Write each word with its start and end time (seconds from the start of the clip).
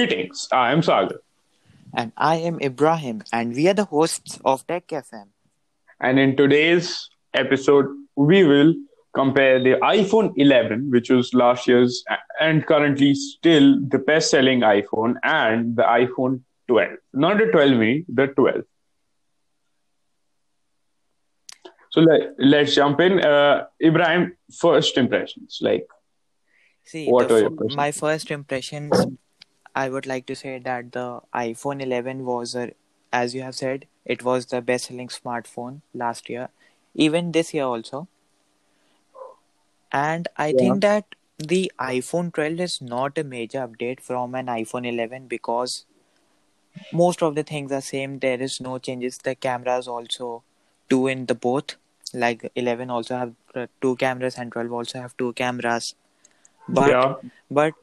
Greetings, 0.00 0.48
I 0.50 0.72
am 0.72 0.82
Sagar. 0.82 1.20
And 1.92 2.12
I 2.16 2.36
am 2.36 2.58
Ibrahim, 2.62 3.22
and 3.34 3.54
we 3.54 3.68
are 3.68 3.74
the 3.74 3.84
hosts 3.84 4.38
of 4.46 4.66
Tech 4.66 4.86
FM. 4.88 5.26
And 6.00 6.18
in 6.18 6.36
today's 6.36 7.10
episode, 7.34 7.84
we 8.16 8.44
will 8.44 8.72
compare 9.12 9.62
the 9.62 9.74
iPhone 9.82 10.32
11, 10.38 10.90
which 10.90 11.10
was 11.10 11.34
last 11.34 11.68
year's 11.68 12.02
and 12.40 12.64
currently 12.66 13.14
still 13.14 13.78
the 13.88 13.98
best 13.98 14.30
selling 14.30 14.60
iPhone, 14.60 15.16
and 15.22 15.76
the 15.76 15.82
iPhone 15.82 16.40
12. 16.68 16.92
Not 17.12 17.36
the 17.36 17.48
12 17.52 17.72
mini, 17.72 18.06
the 18.08 18.28
12. 18.28 18.62
So 21.90 22.00
let, 22.00 22.20
let's 22.38 22.74
jump 22.74 23.00
in. 23.00 23.20
Uh, 23.20 23.66
Ibrahim, 23.84 24.34
first 24.50 24.96
impressions. 24.96 25.58
Like, 25.60 25.86
See, 26.84 27.06
what 27.06 27.28
the 27.28 27.34
are 27.34 27.38
your 27.40 27.46
impressions? 27.48 27.76
my 27.76 27.92
first 27.92 28.30
impressions, 28.30 28.92
I 29.82 29.88
would 29.88 30.06
like 30.06 30.26
to 30.26 30.36
say 30.36 30.58
that 30.58 30.92
the 30.92 31.04
iPhone 31.34 31.82
11 31.82 32.24
was, 32.26 32.54
a, 32.54 32.72
as 33.12 33.34
you 33.34 33.42
have 33.42 33.54
said, 33.54 33.86
it 34.04 34.22
was 34.22 34.46
the 34.46 34.60
best 34.60 34.86
selling 34.86 35.08
smartphone 35.08 35.80
last 35.94 36.28
year, 36.28 36.48
even 36.94 37.32
this 37.32 37.54
year 37.54 37.64
also. 37.64 38.08
And 39.92 40.28
I 40.36 40.52
Yeah. 40.52 40.58
think 40.58 40.80
that 40.82 41.14
the 41.38 41.72
iPhone 41.78 42.32
12 42.32 42.60
is 42.60 42.80
not 42.82 43.16
a 43.18 43.24
major 43.24 43.66
update 43.66 44.00
from 44.00 44.34
an 44.34 44.46
iPhone 44.46 44.86
11 44.86 45.26
because 45.28 45.86
most 46.92 47.22
of 47.22 47.34
the 47.34 47.42
things 47.42 47.72
are 47.72 47.80
same. 47.80 48.18
There 48.18 48.40
is 48.40 48.60
no 48.60 48.78
changes. 48.78 49.18
The 49.18 49.34
cameras 49.34 49.88
also 49.88 50.42
two 50.88 51.06
in 51.06 51.26
the 51.26 51.34
both. 51.34 51.76
Like 52.12 52.50
11 52.56 52.90
also 52.90 53.16
have 53.16 53.34
uh, 53.54 53.66
two 53.80 53.96
cameras 53.96 54.36
and 54.36 54.50
12 54.52 54.72
also 54.72 55.00
have 55.00 55.16
two 55.16 55.32
cameras. 55.34 55.94
But 56.68 56.90
yeah, 56.90 57.14
but 57.50 57.74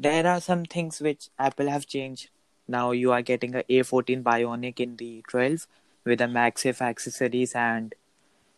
there 0.00 0.26
are 0.26 0.40
some 0.40 0.64
things 0.64 1.00
which 1.00 1.28
Apple 1.38 1.68
have 1.68 1.86
changed. 1.86 2.28
Now 2.68 2.92
you 2.92 3.12
are 3.12 3.22
getting 3.22 3.54
a 3.54 3.62
A14 3.64 4.22
Bionic 4.22 4.80
in 4.80 4.96
the 4.96 5.22
12 5.28 5.66
with 6.04 6.20
a 6.20 6.24
MagSafe 6.24 6.80
accessories, 6.80 7.54
and 7.54 7.94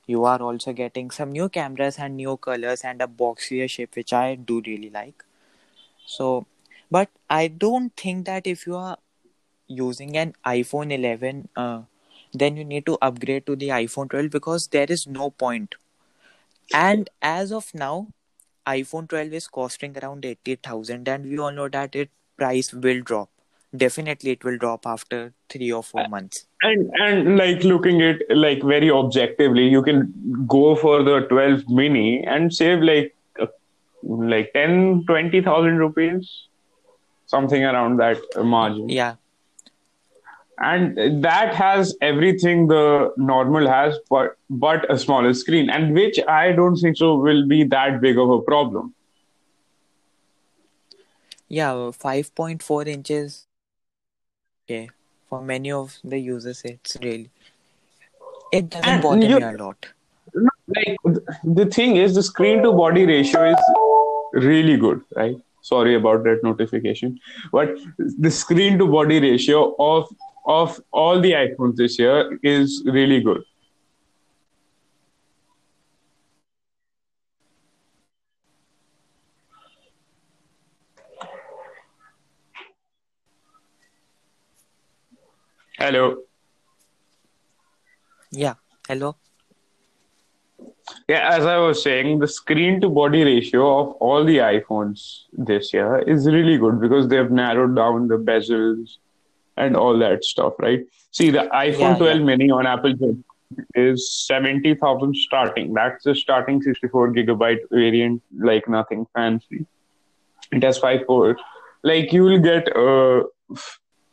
you 0.06 0.24
are 0.24 0.40
also 0.40 0.72
getting 0.72 1.10
some 1.10 1.32
new 1.32 1.48
cameras 1.48 1.98
and 1.98 2.16
new 2.16 2.36
colors 2.36 2.82
and 2.82 3.02
a 3.02 3.06
boxier 3.06 3.68
shape, 3.68 3.96
which 3.96 4.12
I 4.12 4.34
do 4.34 4.62
really 4.66 4.90
like. 4.90 5.24
So, 6.06 6.46
but 6.90 7.08
I 7.28 7.48
don't 7.48 7.96
think 7.96 8.26
that 8.26 8.46
if 8.46 8.66
you 8.66 8.76
are 8.76 8.98
using 9.66 10.16
an 10.16 10.34
iPhone 10.46 10.92
11, 10.92 11.48
uh, 11.56 11.82
then 12.32 12.56
you 12.56 12.64
need 12.64 12.86
to 12.86 12.98
upgrade 13.00 13.46
to 13.46 13.56
the 13.56 13.68
iPhone 13.68 14.10
12 14.10 14.30
because 14.30 14.68
there 14.68 14.86
is 14.88 15.06
no 15.06 15.30
point. 15.30 15.74
And 16.72 17.08
as 17.22 17.52
of 17.52 17.74
now, 17.74 18.08
iPhone 18.66 19.08
12 19.08 19.32
is 19.32 19.46
costing 19.48 19.96
around 19.98 20.24
80,000 20.24 21.08
and 21.08 21.26
we 21.26 21.38
all 21.38 21.52
know 21.52 21.68
that 21.68 21.94
it 21.94 22.10
price 22.36 22.72
will 22.72 23.00
drop. 23.02 23.30
Definitely 23.76 24.30
it 24.32 24.44
will 24.44 24.56
drop 24.56 24.86
after 24.86 25.32
3 25.50 25.72
or 25.72 25.82
4 25.82 26.08
months. 26.08 26.46
and 26.62 26.90
and 27.04 27.36
like 27.36 27.64
looking 27.64 28.00
at 28.02 28.20
like 28.30 28.62
very 28.62 28.90
objectively, 28.90 29.66
you 29.68 29.82
can 29.82 30.12
go 30.46 30.76
for 30.76 31.02
the 31.02 31.20
12 31.32 31.68
mini 31.68 32.24
and 32.24 32.54
save 32.54 32.80
like 32.80 33.14
uh, 33.40 33.46
like 34.02 34.52
10, 34.54 35.04
20,000 35.06 35.76
rupees, 35.76 36.30
something 37.26 37.64
around 37.64 37.98
that 37.98 38.18
margin. 38.36 38.88
Yeah. 38.88 39.16
And 40.58 41.22
that 41.24 41.54
has 41.54 41.94
everything 42.00 42.66
the 42.68 43.12
normal 43.16 43.66
has 43.68 43.98
but 44.08 44.36
but 44.48 44.84
a 44.94 44.96
smaller 44.98 45.32
screen 45.34 45.68
and 45.68 45.94
which 45.94 46.18
i 46.28 46.52
don't 46.52 46.76
think 46.76 46.96
so 46.96 47.14
will 47.16 47.46
be 47.48 47.64
that 47.64 48.00
big 48.00 48.18
of 48.18 48.30
a 48.30 48.40
problem 48.42 48.92
Yeah, 51.48 51.72
5.4 52.02 52.86
inches. 52.88 53.46
Okay. 54.64 54.88
For 55.28 55.42
many 55.42 55.70
of 55.72 55.98
the 56.02 56.18
users 56.18 56.62
it's 56.64 56.96
really 57.02 57.30
it 58.52 58.70
doesn't 58.70 58.88
And 58.92 59.02
bother 59.02 59.26
you- 59.26 59.36
me 59.40 59.42
a 59.42 59.52
lot. 59.52 59.86
like 60.76 60.96
the 61.58 61.66
thing 61.66 61.96
is 61.96 62.14
the 62.14 62.22
screen 62.22 62.62
to 62.62 62.72
body 62.72 63.04
ratio 63.06 63.42
is 63.50 63.64
really 64.46 64.76
good 64.84 65.02
right 65.18 65.36
sorry 65.70 65.94
about 65.98 66.24
that 66.28 66.40
notification 66.46 67.12
but 67.58 67.74
the 68.26 68.30
screen 68.36 68.78
to 68.82 68.86
body 68.94 69.18
ratio 69.24 69.60
of 69.88 70.08
of 70.46 70.80
all 70.92 71.20
the 71.20 71.32
iphones 71.32 71.76
this 71.76 71.98
year 71.98 72.38
is 72.42 72.82
really 72.86 73.20
good 73.20 73.42
hello 85.78 86.24
Yeah. 88.34 88.54
Hello. 88.88 89.16
Yeah, 91.08 91.28
as 91.36 91.46
I 91.46 91.56
was 91.56 91.82
saying, 91.82 92.18
the 92.18 92.26
screen 92.28 92.80
to 92.80 92.88
body 92.90 93.22
ratio 93.22 93.78
of 93.80 93.92
all 93.94 94.24
the 94.24 94.38
iPhones 94.38 95.22
this 95.32 95.72
year 95.72 96.00
is 96.00 96.26
really 96.26 96.58
good 96.58 96.80
because 96.80 97.08
they've 97.08 97.30
narrowed 97.30 97.76
down 97.76 98.08
the 98.08 98.18
bezels 98.18 98.96
and 99.56 99.76
all 99.76 99.98
that 99.98 100.24
stuff, 100.24 100.54
right? 100.58 100.80
See, 101.10 101.30
the 101.30 101.48
iPhone 101.52 101.92
Yeah, 101.92 101.96
12 101.98 102.18
yeah. 102.18 102.24
mini 102.24 102.50
on 102.50 102.66
Apple 102.66 102.94
is 103.74 104.10
70,000 104.26 105.14
starting. 105.16 105.74
That's 105.74 106.04
the 106.04 106.14
starting 106.14 106.60
64 106.62 107.12
gigabyte 107.12 107.60
variant, 107.70 108.22
like 108.36 108.68
nothing 108.68 109.06
fancy. 109.14 109.66
It 110.52 110.62
has 110.62 110.78
five 110.78 111.00
5.4. 111.02 111.36
Like 111.82 112.12
you 112.12 112.22
will 112.24 112.40
get 112.40 112.68
a 112.68 113.24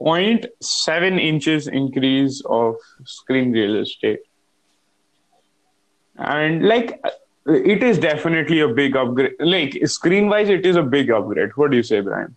0.7 0.01 1.19
inches 1.19 1.67
increase 1.67 2.41
of 2.45 2.75
screen 3.05 3.51
real 3.51 3.77
estate 3.77 4.19
and 6.17 6.67
like 6.67 6.99
it 7.45 7.83
is 7.83 7.97
definitely 7.99 8.59
a 8.61 8.67
big 8.67 8.95
upgrade 8.95 9.33
like 9.39 9.77
screen 9.87 10.27
wise 10.27 10.49
it 10.49 10.65
is 10.65 10.75
a 10.75 10.83
big 10.83 11.11
upgrade 11.11 11.49
what 11.55 11.71
do 11.71 11.77
you 11.77 11.83
say 11.83 11.99
brian 12.01 12.35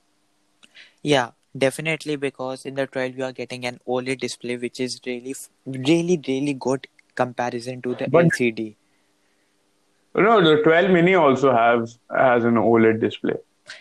Yeah, 1.03 1.31
definitely 1.57 2.17
because 2.17 2.65
in 2.67 2.75
the 2.75 2.87
12 2.87 3.17
you 3.19 3.25
are 3.25 3.33
getting 3.33 3.65
an 3.67 3.79
OLED 3.87 4.21
display 4.21 4.57
which 4.57 4.81
is 4.81 5.01
really 5.07 5.35
really 5.67 6.21
really 6.29 6.55
good 6.55 6.87
comparison 7.15 7.81
to 7.83 7.95
the 7.95 8.09
But- 8.09 8.27
LCD. 8.27 8.77
no 10.17 10.41
the 10.47 10.63
12 10.63 10.91
mini 10.91 11.15
also 11.15 11.53
has 11.53 11.99
has 12.25 12.45
an 12.45 12.57
oled 12.57 13.01
display 13.01 13.39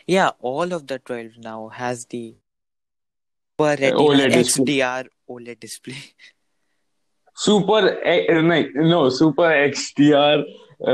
Yeah, 0.08 0.30
all 0.50 0.72
of 0.76 0.88
the 0.88 0.98
12 1.00 1.38
now 1.46 1.68
has 1.78 2.06
the 2.06 2.36
Super 3.60 3.72
Retina 3.82 3.98
OLED 4.04 4.32
display. 4.36 4.76
XDR 4.78 5.08
OLED 5.30 5.60
display. 5.60 5.98
super 7.36 7.82
no, 8.52 8.62
no 8.94 9.10
super 9.10 9.50
xdr 9.72 10.44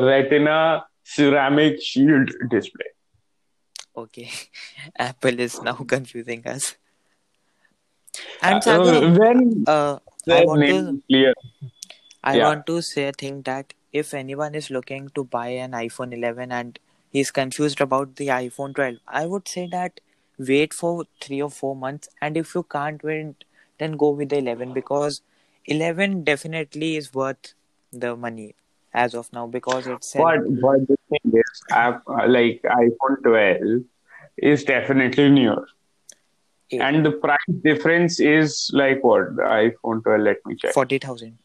retina 0.07 0.57
ceramic 1.03 1.81
shield 1.81 2.31
display 2.49 2.89
Okay, 4.05 4.29
Apple 4.97 5.39
is 5.39 5.61
now 5.61 5.73
confusing 5.95 6.45
us. 6.47 6.75
And 8.41 8.63
Uh, 8.63 8.63
Sagar, 8.63 9.01
when 9.17 9.65
uh, 9.65 9.99
I 10.29 10.41
want 10.41 10.67
to 10.67 11.01
clear 11.09 11.33
I 12.23 12.37
Yeah. 12.37 12.45
want 12.45 12.65
to 12.67 12.81
say 12.81 13.07
a 13.07 13.11
thing 13.11 13.41
that 13.43 13.73
if 13.91 14.13
anyone 14.13 14.55
is 14.55 14.69
looking 14.69 15.09
to 15.09 15.23
buy 15.23 15.47
an 15.49 15.71
iPhone 15.71 16.13
11 16.13 16.51
and 16.51 16.79
he's 17.11 17.31
confused 17.31 17.81
about 17.81 18.15
the 18.15 18.27
iPhone 18.27 18.73
12, 18.75 18.97
I 19.07 19.25
would 19.25 19.47
say 19.47 19.67
that 19.71 19.99
wait 20.37 20.73
for 20.73 21.05
three 21.21 21.41
or 21.41 21.49
four 21.49 21.75
months, 21.75 22.09
and 22.21 22.37
if 22.37 22.55
you 22.55 22.63
can't 22.63 23.03
wait, 23.03 23.43
then 23.79 23.97
go 23.97 24.09
with 24.11 24.29
the 24.29 24.37
11 24.39 24.73
because 24.73 25.21
11 25.65 26.23
definitely 26.23 26.95
is 26.97 27.13
worth 27.13 27.53
the 27.91 28.15
money 28.15 28.55
as 28.93 29.13
of 29.15 29.31
now 29.33 29.47
because 29.47 29.87
it's 29.87 30.15
but 30.15 30.39
but 30.61 30.79
thing 31.09 31.33
is 31.33 31.61
app, 31.71 32.03
like 32.27 32.61
iphone 32.63 33.21
12 33.23 33.83
is 34.37 34.63
definitely 34.63 35.29
newer 35.29 35.67
eh, 36.71 36.77
And 36.81 37.05
the 37.05 37.11
price 37.11 37.37
difference 37.63 38.19
is 38.19 38.69
like 38.73 39.03
what? 39.03 39.35
The 39.35 39.43
iPhone 39.43 40.03
12, 40.03 40.21
let 40.21 40.37
me 40.45 40.55
check. 40.55 40.73
40,000. 40.73 41.37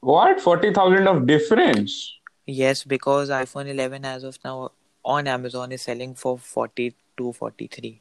What? 0.00 0.40
40,000 0.40 1.06
of 1.08 1.26
difference? 1.26 2.12
Yes, 2.46 2.84
because 2.84 3.30
iPhone 3.30 3.68
11 3.68 4.04
as 4.04 4.24
of 4.24 4.38
now 4.44 4.72
on 5.04 5.26
Amazon 5.26 5.72
is 5.72 5.82
selling 5.82 6.14
for 6.14 6.38
42, 6.38 7.32
43. 7.32 8.00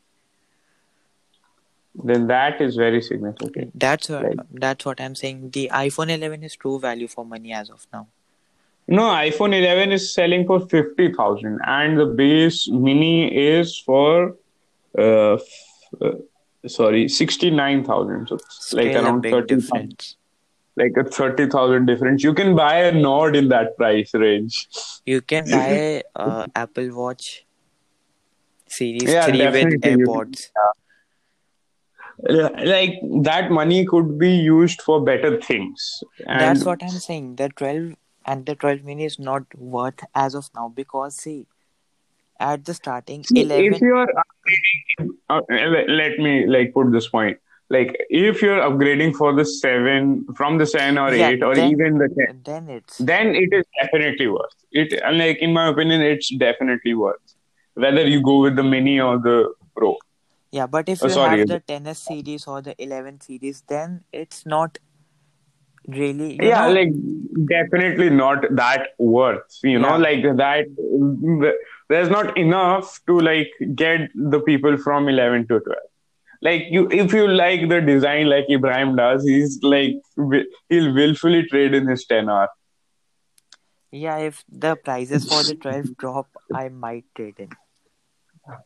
Then 2.04 2.28
that 2.28 2.60
is 2.60 2.76
very 2.76 3.02
significant. 3.02 3.80
That's 3.80 4.10
what 4.10 4.24
Right. 4.24 4.40
that's 4.66 4.86
what 4.86 5.00
I'm 5.00 5.16
saying. 5.16 5.52
The 5.52 5.70
iPhone 5.72 6.10
11 6.10 6.44
is 6.44 6.56
true 6.56 6.80
value 6.80 7.08
for 7.08 7.24
money 7.24 7.54
as 7.54 7.70
of 7.70 7.86
now. 7.94 8.08
No, 8.88 9.04
iPhone 9.04 9.58
11 9.58 9.92
is 9.92 10.14
selling 10.14 10.46
for 10.46 10.60
50,000 10.68 11.60
and 11.66 11.98
the 11.98 12.06
base 12.06 12.68
mini 12.70 13.34
is 13.34 13.80
for, 13.80 14.36
uh, 14.98 15.34
f- 15.36 15.42
uh, 16.02 16.12
sorry, 16.68 17.08
69,000. 17.08 18.28
So 18.28 18.36
it's 18.36 18.74
like 18.74 18.96
around 18.96 19.22
big 19.22 19.32
30,000. 19.32 19.48
difference. 19.60 20.18
Like 20.76 20.94
a 20.98 21.04
30,000 21.04 21.86
difference. 21.86 22.24
You 22.24 22.34
can 22.34 22.56
buy 22.56 22.76
a 22.80 22.92
Nord 22.92 23.36
in 23.36 23.48
that 23.50 23.78
price 23.78 24.14
range. 24.14 24.68
You 25.06 25.22
can 25.22 25.46
buy 25.52 26.04
uh, 26.16 26.48
Apple 26.56 26.94
Watch 26.94 27.46
Series 28.68 29.04
Yeah, 29.04 29.26
3 29.28 29.32
with 29.34 29.54
definitely 29.54 29.92
you 29.92 29.98
can. 30.06 30.08
AirPods. 30.08 30.50
like 32.66 33.00
that 33.24 33.52
money 33.52 33.86
could 33.86 34.18
be 34.20 34.32
used 34.36 34.82
for 34.82 35.04
better 35.04 35.40
things. 35.42 36.04
And 36.28 36.42
That's 36.42 36.66
what 36.66 36.84
I'm 36.84 36.90
saying. 36.90 37.36
The 37.38 37.50
12 37.50 37.94
and 38.26 38.46
the 38.46 38.56
12 38.56 38.84
mini 38.84 39.06
is 39.06 39.20
not 39.20 39.44
worth 39.58 40.04
as 40.16 40.36
of 40.36 40.50
now 40.56 40.70
because 40.70 41.16
see, 41.16 41.46
at 42.40 42.66
the 42.66 42.74
starting, 42.74 43.24
See, 43.24 43.42
11. 43.42 43.74
if 43.76 43.82
you're 43.82 44.08
upgrading, 44.08 45.10
uh, 45.30 45.42
let 45.88 46.20
me 46.20 46.46
like 46.48 46.74
put 46.74 46.92
this 46.92 47.08
point. 47.08 47.38
Like 47.70 47.96
if 48.10 48.42
you're 48.42 48.60
upgrading 48.60 49.16
for 49.16 49.34
the 49.34 49.46
seven 49.46 50.26
from 50.36 50.58
the 50.58 50.66
seven 50.66 50.98
or 50.98 51.14
Yeah, 51.14 51.30
eight 51.30 51.44
or 51.44 51.56
then 51.56 51.72
even 51.72 51.98
the 51.98 52.10
ten, 52.10 52.42
then 52.46 52.70
it's 52.70 52.98
then 53.00 53.34
it 53.36 53.50
is 53.52 53.64
definitely 53.82 54.28
worth 54.28 54.54
it. 54.72 54.94
And 55.04 55.18
like 55.18 55.38
in 55.40 55.54
my 55.54 55.68
opinion, 55.70 56.02
it's 56.02 56.30
definitely 56.36 56.94
worth 56.94 57.22
whether 57.76 58.06
you 58.08 58.22
go 58.22 58.42
with 58.42 58.56
the 58.56 58.64
mini 58.64 59.00
or 59.00 59.18
the 59.18 59.54
pro. 59.76 59.96
yeah. 60.52 60.68
But 60.68 60.90
if 60.90 61.02
Oh, 61.02 61.08
you 61.08 61.14
sorry. 61.14 61.40
have 61.40 61.48
the 61.48 61.60
10s 61.62 61.98
series 61.98 62.46
or 62.48 62.62
the 62.62 62.76
11 62.82 63.22
series, 63.22 63.64
then 63.68 64.04
it's 64.12 64.46
not 64.46 64.78
really 65.88 66.40
Yeah, 66.42 66.68
know 66.68 66.74
like 66.74 66.92
definitely 67.48 68.10
not 68.10 68.46
that 68.56 68.90
worth. 68.98 69.60
You 69.64 69.80
know, 69.80 69.98
Yeah. 69.98 69.98
like 69.98 70.24
that. 70.38 71.54
There's 71.90 72.10
not 72.10 72.38
enough 72.38 73.00
to 73.08 73.20
like 73.20 73.52
get 73.76 74.10
the 74.16 74.40
people 74.42 74.78
from 74.78 75.10
eleven 75.10 75.48
to 75.48 75.60
twelve. 75.60 75.90
Like 76.42 76.64
you, 76.70 76.90
if 76.92 77.14
you 77.14 77.28
like 77.28 77.70
the 77.70 77.80
design 77.82 78.28
like 78.30 78.50
Ibrahim 78.50 78.96
does, 78.96 79.26
he's 79.26 79.60
like 79.64 79.96
he'll 80.70 80.94
willfully 80.94 81.44
trade 81.48 81.74
in 81.74 81.88
his 81.88 82.06
10R. 82.06 82.48
yeah. 83.92 84.18
If 84.18 84.44
the 84.50 84.76
prices 84.76 85.28
for 85.30 85.44
the 85.44 85.56
12 85.56 85.96
drop, 85.98 86.28
I 86.54 86.68
might 86.70 87.06
trade 87.16 87.36
in. 87.40 87.50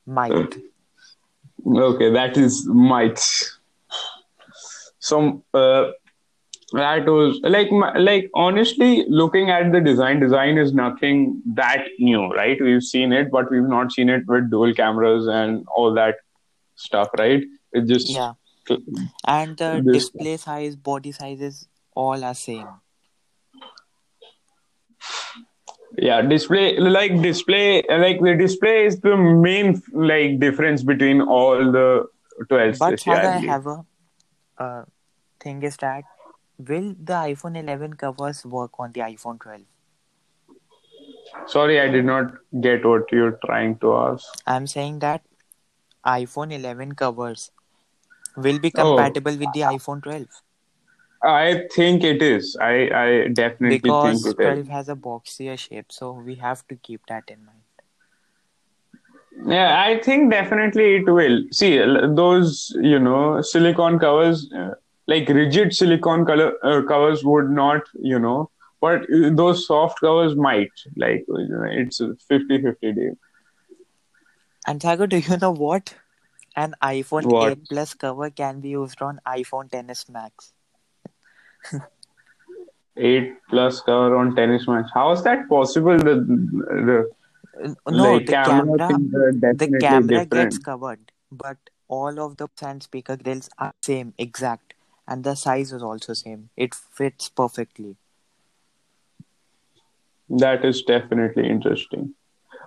Might. 0.07 0.57
Okay, 1.67 2.11
that 2.13 2.37
is 2.37 2.65
might. 2.65 3.19
some 4.99 5.43
uh, 5.53 5.91
that 6.73 7.05
was 7.05 7.39
like 7.43 7.69
like 7.71 8.29
honestly 8.33 9.05
looking 9.07 9.49
at 9.49 9.71
the 9.71 9.79
design. 9.79 10.19
Design 10.19 10.57
is 10.57 10.73
nothing 10.73 11.41
that 11.53 11.85
new, 11.99 12.27
right? 12.27 12.57
We've 12.61 12.83
seen 12.83 13.13
it, 13.13 13.31
but 13.31 13.49
we've 13.49 13.63
not 13.63 13.91
seen 13.91 14.09
it 14.09 14.23
with 14.27 14.49
dual 14.51 14.73
cameras 14.73 15.27
and 15.27 15.65
all 15.75 15.93
that 15.93 16.15
stuff, 16.75 17.09
right? 17.17 17.43
It 17.71 17.85
just 17.85 18.09
Yeah. 18.09 18.33
And 19.25 19.55
the 19.55 19.81
this 19.83 20.09
display 20.09 20.35
size, 20.35 20.75
body 20.75 21.13
sizes, 21.13 21.67
all 21.95 22.23
are 22.23 22.33
same. 22.33 22.67
yeah 25.97 26.21
display 26.21 26.77
like 26.77 27.21
display 27.21 27.83
like 27.89 28.19
the 28.21 28.35
display 28.35 28.85
is 28.85 28.99
the 29.01 29.15
main 29.17 29.81
like 29.93 30.39
difference 30.39 30.83
between 30.83 31.21
all 31.21 31.71
the 31.71 32.05
12 32.49 32.79
But 32.79 33.07
I 33.07 33.13
I 33.13 33.39
have 33.39 33.67
a 33.67 33.85
uh, 34.59 34.83
thing 35.39 35.63
is 35.63 35.77
that 35.77 36.03
will 36.59 36.93
the 36.99 37.13
iPhone 37.13 37.57
11 37.57 37.93
covers 37.95 38.45
work 38.45 38.79
on 38.79 38.91
the 38.91 39.01
iPhone 39.01 39.39
12? 39.39 39.65
Sorry, 41.47 41.79
I 41.79 41.87
did 41.89 42.05
not 42.05 42.31
get 42.61 42.85
what 42.85 43.11
you're 43.11 43.39
trying 43.45 43.77
to 43.79 43.93
ask. 43.95 44.25
I'm 44.47 44.65
saying 44.67 44.99
that 44.99 45.23
iPhone 46.05 46.51
11 46.53 46.95
covers 46.95 47.51
will 48.35 48.59
be 48.59 48.71
Oh. 48.75 48.77
compatible 48.79 49.37
with 49.37 49.53
the 49.53 49.61
iPhone 49.61 50.01
12 50.03 50.27
I 51.23 51.67
think 51.75 52.03
it 52.03 52.21
is. 52.21 52.55
I 52.61 52.89
I 53.03 53.27
definitely 53.27 53.91
because 53.91 54.01
think 54.01 54.25
it 54.25 54.39
is. 54.39 54.59
12 54.59 54.67
has 54.67 54.89
a 54.89 54.95
boxier 54.95 55.57
shape, 55.57 55.91
so 55.91 56.11
we 56.11 56.35
have 56.35 56.67
to 56.67 56.75
keep 56.75 57.05
that 57.07 57.29
in 57.29 57.45
mind. 57.45 57.61
Yeah, 59.45 59.79
I 59.81 59.99
think 60.01 60.31
definitely 60.31 60.95
it 60.97 61.05
will. 61.09 61.43
See, 61.51 61.77
those, 61.77 62.75
you 62.81 62.99
know, 62.99 63.41
silicone 63.41 63.99
covers, 63.99 64.51
uh, 64.53 64.73
like 65.07 65.29
rigid 65.29 65.73
silicone 65.73 66.25
color 66.25 66.53
uh, 66.63 66.81
covers 66.83 67.23
would 67.23 67.49
not, 67.49 67.81
you 67.99 68.19
know, 68.19 68.49
but 68.81 69.03
uh, 69.03 69.29
those 69.31 69.65
soft 69.65 69.99
covers 70.01 70.35
might. 70.35 70.71
Like, 70.95 71.25
it's 71.27 71.99
a 72.01 72.15
50 72.27 72.61
50 72.61 72.91
deal. 72.93 73.17
And 74.65 74.81
Sagar, 74.81 75.07
do 75.07 75.17
you 75.17 75.37
know 75.37 75.51
what? 75.51 75.95
An 76.55 76.75
iPhone 76.81 77.25
What? 77.25 77.51
8 77.51 77.69
Plus 77.69 77.93
cover 77.93 78.29
can 78.29 78.59
be 78.59 78.69
used 78.69 79.01
on 79.01 79.19
iPhone 79.27 79.69
XS 79.69 80.09
Max. 80.09 80.53
8 82.97 83.33
plus 83.49 83.81
cover 83.81 84.15
on 84.17 84.35
10s 84.35 84.67
Max 84.67 84.89
How 84.93 85.11
is 85.11 85.23
that 85.23 85.47
possible? 85.47 85.97
The, 85.97 86.15
the 86.89 87.09
Uh, 87.63 87.91
No, 87.91 88.13
like, 88.13 88.25
the 88.25 88.33
camera 88.33 88.77
camera, 88.77 89.33
the 89.33 89.77
camera 89.79 90.01
different. 90.01 90.31
gets 90.31 90.57
covered, 90.57 91.11
but 91.31 91.57
all 91.87 92.19
of 92.19 92.37
the 92.37 92.47
and 92.61 92.83
speaker 92.83 93.15
grills 93.15 93.49
are 93.57 93.73
same, 93.81 94.13
exact, 94.17 94.66
and 95.07 95.23
the 95.23 95.35
size 95.35 95.71
is 95.73 95.83
also 95.83 96.13
same. 96.13 96.49
It 96.57 96.75
fits 96.75 97.29
perfectly. 97.29 97.95
That 100.29 100.65
is 100.65 100.81
definitely 100.83 101.49
interesting. 101.49 102.13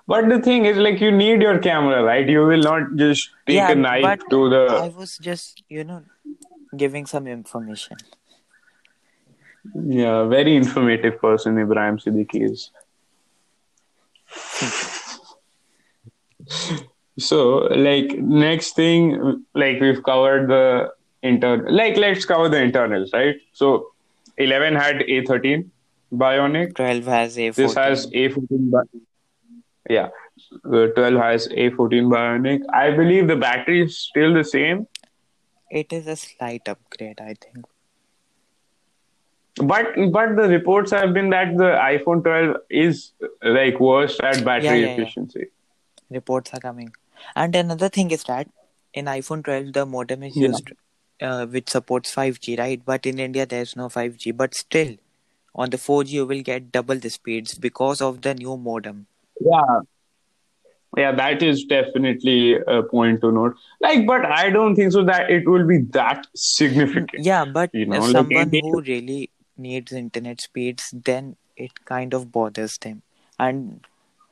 But 0.06 0.28
the 0.28 0.40
thing 0.40 0.66
is, 0.66 0.76
like, 0.76 1.00
you 1.00 1.10
need 1.10 1.42
your 1.42 1.58
camera, 1.58 2.02
right? 2.02 2.28
You 2.28 2.46
will 2.46 2.60
not 2.62 2.94
just 2.96 3.30
take 3.46 3.56
Yeah, 3.56 3.68
a 3.68 3.74
knife 3.74 4.20
to 4.30 4.48
the. 4.50 4.80
I 4.84 4.88
was 4.88 5.18
just, 5.18 5.62
you 5.68 5.84
know, 5.84 6.02
giving 6.76 7.06
some 7.06 7.26
information. 7.26 7.96
Yeah, 9.74 10.24
very 10.26 10.56
informative 10.56 11.20
person 11.20 11.58
Ibrahim 11.58 11.98
Siddiqui 11.98 12.50
is. 12.50 12.70
so, 17.18 17.58
like, 17.76 18.12
next 18.18 18.74
thing, 18.74 19.44
like, 19.54 19.80
we've 19.80 20.02
covered 20.02 20.48
the 20.48 20.92
internal. 21.22 21.72
Like, 21.72 21.96
let's 21.96 22.24
cover 22.24 22.48
the 22.48 22.60
internals, 22.60 23.10
right? 23.12 23.36
So, 23.52 23.92
11 24.38 24.74
had 24.74 24.96
A13 25.00 25.68
Bionic. 26.12 26.74
12 26.74 27.04
has 27.04 27.36
A14. 27.36 27.54
This 27.56 27.74
has 27.74 28.04
14. 28.04 28.30
A14 28.30 28.70
bi- 28.70 29.00
Yeah. 29.88 30.08
The 30.64 30.92
12 30.96 31.14
has 31.20 31.48
A14 31.48 32.08
Bionic. 32.14 32.62
I 32.72 32.90
believe 32.90 33.28
the 33.28 33.36
battery 33.36 33.82
is 33.82 33.98
still 33.98 34.32
the 34.34 34.44
same. 34.44 34.86
It 35.70 35.92
is 35.92 36.06
a 36.06 36.16
slight 36.16 36.62
upgrade, 36.68 37.20
I 37.20 37.34
think. 37.34 37.66
But 39.56 39.94
but 40.12 40.36
the 40.36 40.48
reports 40.48 40.90
have 40.92 41.12
been 41.12 41.30
that 41.30 41.56
the 41.56 41.70
iPhone 41.84 42.22
12 42.24 42.56
is 42.70 43.12
like 43.42 43.78
worse 43.78 44.18
at 44.22 44.44
battery 44.44 44.64
Yeah, 44.66 44.74
yeah, 44.74 44.86
yeah. 44.86 45.02
efficiency. 45.02 45.46
Reports 46.08 46.52
are 46.54 46.60
coming. 46.60 46.92
And 47.36 47.54
another 47.54 47.88
thing 47.88 48.10
is 48.10 48.24
that 48.24 48.48
in 48.94 49.04
iPhone 49.04 49.44
12, 49.44 49.72
the 49.74 49.84
modem 49.86 50.22
is 50.22 50.36
Yeah. 50.36 50.48
used, 50.48 50.70
uh, 51.20 51.46
which 51.46 51.70
supports 51.70 52.14
5G, 52.14 52.58
right? 52.58 52.80
But 52.84 53.06
in 53.06 53.18
India, 53.18 53.46
there's 53.46 53.76
no 53.76 53.88
5G. 53.88 54.36
But 54.36 54.54
still, 54.54 54.96
on 55.54 55.70
the 55.70 55.76
4G, 55.76 56.08
you 56.08 56.26
will 56.26 56.42
get 56.42 56.72
double 56.72 56.96
the 56.96 57.10
speeds 57.10 57.54
because 57.54 58.00
of 58.00 58.22
the 58.22 58.34
new 58.34 58.56
modem. 58.56 59.06
Yeah. 59.40 59.80
Yeah, 60.96 61.12
that 61.12 61.42
is 61.42 61.64
definitely 61.64 62.56
a 62.66 62.82
point 62.82 63.20
to 63.20 63.30
note. 63.30 63.54
Like, 63.80 64.06
but 64.06 64.24
I 64.24 64.50
don't 64.50 64.74
think 64.74 64.92
so 64.92 65.04
that 65.04 65.30
it 65.30 65.48
will 65.48 65.64
be 65.64 65.78
that 65.92 66.26
significant. 66.34 67.24
Yeah, 67.24 67.44
but 67.44 67.70
You 67.72 67.86
know, 67.86 67.96
if 67.96 68.02
like 68.02 68.10
someone 68.12 68.50
who 68.50 68.80
really 68.80 69.30
needs 69.56 69.92
internet 69.92 70.40
speeds, 70.40 70.92
then 70.92 71.36
it 71.56 71.84
kind 71.84 72.12
of 72.12 72.32
bothers 72.32 72.76
them. 72.78 73.02
And 73.38 73.86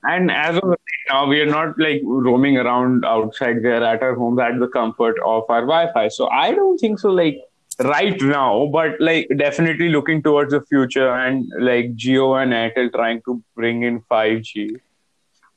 And 0.04 0.30
as 0.30 0.56
of 0.56 0.64
right 0.64 0.78
now, 1.10 1.26
we 1.26 1.40
are 1.40 1.46
not 1.46 1.78
like 1.78 2.00
roaming 2.04 2.56
around 2.56 3.04
outside. 3.04 3.62
We 3.62 3.68
are 3.70 3.82
at 3.84 4.02
our 4.02 4.14
homes 4.14 4.38
at 4.40 4.58
the 4.58 4.68
comfort 4.68 5.16
of 5.24 5.44
our 5.48 5.62
Wi-Fi. 5.62 6.08
So 6.08 6.28
I 6.30 6.52
don't 6.52 6.78
think 6.78 6.98
so. 7.00 7.10
Like 7.10 7.40
right 7.80 8.20
now, 8.22 8.68
but 8.72 8.92
like 9.00 9.28
definitely 9.36 9.88
looking 9.88 10.22
towards 10.22 10.52
the 10.52 10.60
future 10.62 11.10
and 11.12 11.50
like 11.60 11.94
Jio 11.96 12.40
and 12.42 12.52
Airtel 12.52 12.92
trying 12.92 13.22
to 13.22 13.42
bring 13.54 13.82
in 13.82 14.00
5G. 14.10 14.80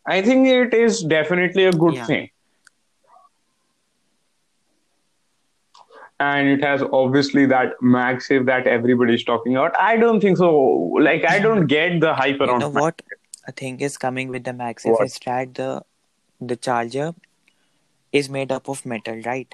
I 0.08 0.22
think 0.22 0.48
it 0.48 0.74
is 0.74 1.04
definitely 1.04 1.66
a 1.66 1.72
good 1.72 1.96
Yeah. 1.96 2.06
thing. 2.06 2.30
And 6.20 6.48
it 6.48 6.64
has 6.64 6.84
obviously 6.94 7.46
that 7.48 7.74
MagSafe 7.82 8.46
that 8.46 8.68
everybody's 8.68 9.24
talking 9.24 9.56
about. 9.56 9.74
I 9.80 9.98
don't 9.98 10.20
think 10.20 10.38
so. 10.38 10.54
Like 11.00 11.26
I 11.26 11.40
don't 11.40 11.66
get 11.78 12.00
the 12.00 12.14
hype 12.14 12.40
you 12.40 12.46
around. 12.46 12.60
know 12.60 12.70
what? 12.70 13.02
A 13.48 13.52
thing 13.52 13.80
is 13.80 13.98
coming 13.98 14.30
with 14.30 14.44
the 14.44 14.52
MagSafe 14.52 14.92
What? 14.92 15.06
is 15.06 15.20
that 15.26 15.54
the 15.56 15.84
the 16.40 16.56
charger 16.56 17.14
is 18.12 18.30
made 18.30 18.52
up 18.52 18.68
of 18.70 18.86
metal, 18.86 19.22
right? 19.26 19.48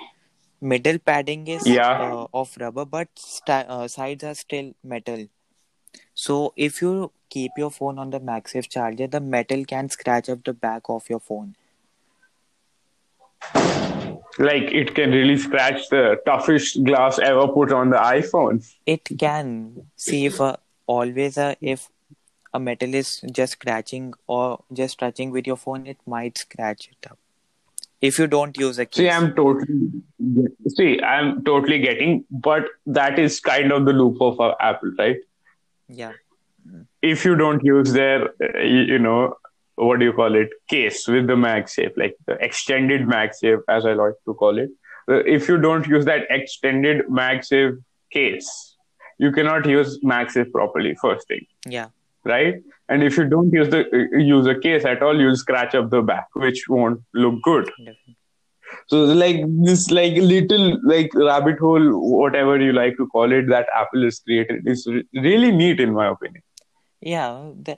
Middle 0.61 0.97
padding 0.99 1.47
is 1.47 1.65
Yeah. 1.67 1.91
uh, 2.05 2.27
of 2.33 2.55
rubber, 2.59 2.85
but 2.85 3.09
sta- 3.15 3.65
uh, 3.77 3.87
sides 3.87 4.23
are 4.23 4.33
still 4.35 4.73
metal. 4.83 5.27
So 6.15 6.53
if 6.55 6.81
you 6.81 7.11
keep 7.29 7.51
your 7.57 7.71
phone 7.71 7.99
on 7.99 8.09
the 8.09 8.19
MagSafe 8.19 8.69
charger, 8.69 9.07
the 9.07 9.19
metal 9.19 9.63
can 9.65 9.89
scratch 9.89 10.29
up 10.29 10.43
the 10.43 10.53
back 10.53 10.83
of 10.89 11.09
your 11.09 11.19
phone. 11.19 11.55
like 14.39 14.71
it 14.79 14.93
can 14.93 15.09
really 15.11 15.35
scratch 15.37 15.87
the 15.89 16.01
toughest 16.25 16.83
glass 16.83 17.17
ever 17.19 17.47
put 17.47 17.71
on 17.71 17.89
the 17.89 17.97
iPhone. 17.97 18.63
It 18.85 19.09
can 19.17 19.87
see 19.95 20.25
if 20.27 20.39
a, 20.39 20.59
always 20.85 21.37
a, 21.37 21.55
if 21.59 21.89
a 22.53 22.59
metal 22.59 22.93
is 22.93 23.21
just 23.31 23.53
scratching 23.53 24.13
or 24.27 24.63
just 24.73 24.99
touching 24.99 25.31
with 25.31 25.47
your 25.47 25.57
phone, 25.57 25.87
it 25.87 25.97
might 26.05 26.37
scratch 26.37 26.89
it 26.91 27.09
up. 27.11 27.17
if 28.07 28.17
you 28.19 28.25
don't 28.31 28.57
use 28.61 28.77
a 28.81 28.85
case. 28.85 28.97
See, 28.97 29.09
I'm 29.09 29.27
totally 29.35 30.01
see, 30.79 31.01
I'm 31.01 31.43
totally 31.43 31.79
getting, 31.79 32.25
but 32.29 32.65
that 32.97 33.17
is 33.23 33.39
kind 33.39 33.71
of 33.77 33.85
the 33.85 33.93
loop 33.93 34.21
of 34.21 34.39
uh, 34.39 34.53
Apple, 34.59 34.91
right? 34.99 35.17
yeah, 35.87 36.11
If 37.01 37.25
you 37.25 37.35
don't 37.41 37.63
use 37.63 37.93
their, 37.93 38.25
uh, 38.25 38.59
you 38.75 38.81
you 38.93 38.99
know, 38.99 39.35
what 39.87 39.99
do 39.99 40.05
you 40.09 40.13
call 40.19 40.35
it, 40.43 40.49
case 40.75 41.07
with 41.15 41.27
the 41.33 41.39
MagSafe, 41.47 41.97
like 42.03 42.15
the 42.27 42.37
extended 42.49 43.01
MagSafe, 43.15 43.61
as 43.79 43.85
I 43.85 43.93
like 44.03 44.13
to 44.25 44.33
call 44.45 44.57
it. 44.65 44.69
uh, 45.09 45.21
If 45.37 45.47
you 45.53 45.57
don't 45.67 45.87
use 45.97 46.05
that 46.05 46.25
extended 46.39 47.05
MagSafe 47.21 47.77
case, 48.17 48.49
you 49.25 49.31
cannot 49.31 49.65
use 49.75 49.99
MagSafe 50.13 50.51
properly. 50.51 50.95
First 51.01 51.27
thing. 51.27 51.45
yeah, 51.77 51.87
right? 52.27 52.55
And 52.89 53.03
if 53.03 53.17
you 53.17 53.25
don't 53.25 53.51
use 53.51 53.69
the 53.69 53.81
uh, 53.93 54.17
use 54.17 54.47
a 54.47 54.55
case 54.55 54.85
at 54.85 55.03
all, 55.03 55.19
you'll 55.19 55.35
scratch 55.35 55.75
up 55.75 55.89
the 55.89 56.01
back, 56.01 56.27
which 56.33 56.67
won't 56.69 57.01
look 57.13 57.41
good. 57.43 57.65
definitely. 57.65 58.17
So 58.87 59.03
like 59.03 59.43
this 59.63 59.89
like 59.91 60.13
little 60.13 60.79
like 60.83 61.13
rabbit 61.13 61.59
hole, 61.59 62.19
whatever 62.19 62.59
you 62.59 62.73
like 62.73 62.97
to 62.97 63.07
call 63.07 63.31
it, 63.31 63.47
that 63.49 63.67
Apple 63.73 64.03
has 64.03 64.19
created 64.19 64.67
is 64.67 64.87
really 65.13 65.51
neat 65.51 65.79
in 65.79 65.93
my 65.93 66.07
opinion. 66.07 66.43
Yeah, 67.01 67.51
the 67.61 67.77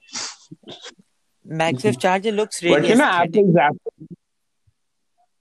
MagSafe 1.47 1.99
charger 1.99 2.31
looks 2.31 2.63
really 2.63 2.81
but 2.81 2.89
you 2.89 2.95
know. 2.95 3.03
Apple's 3.03 3.55
Apple. 3.55 3.93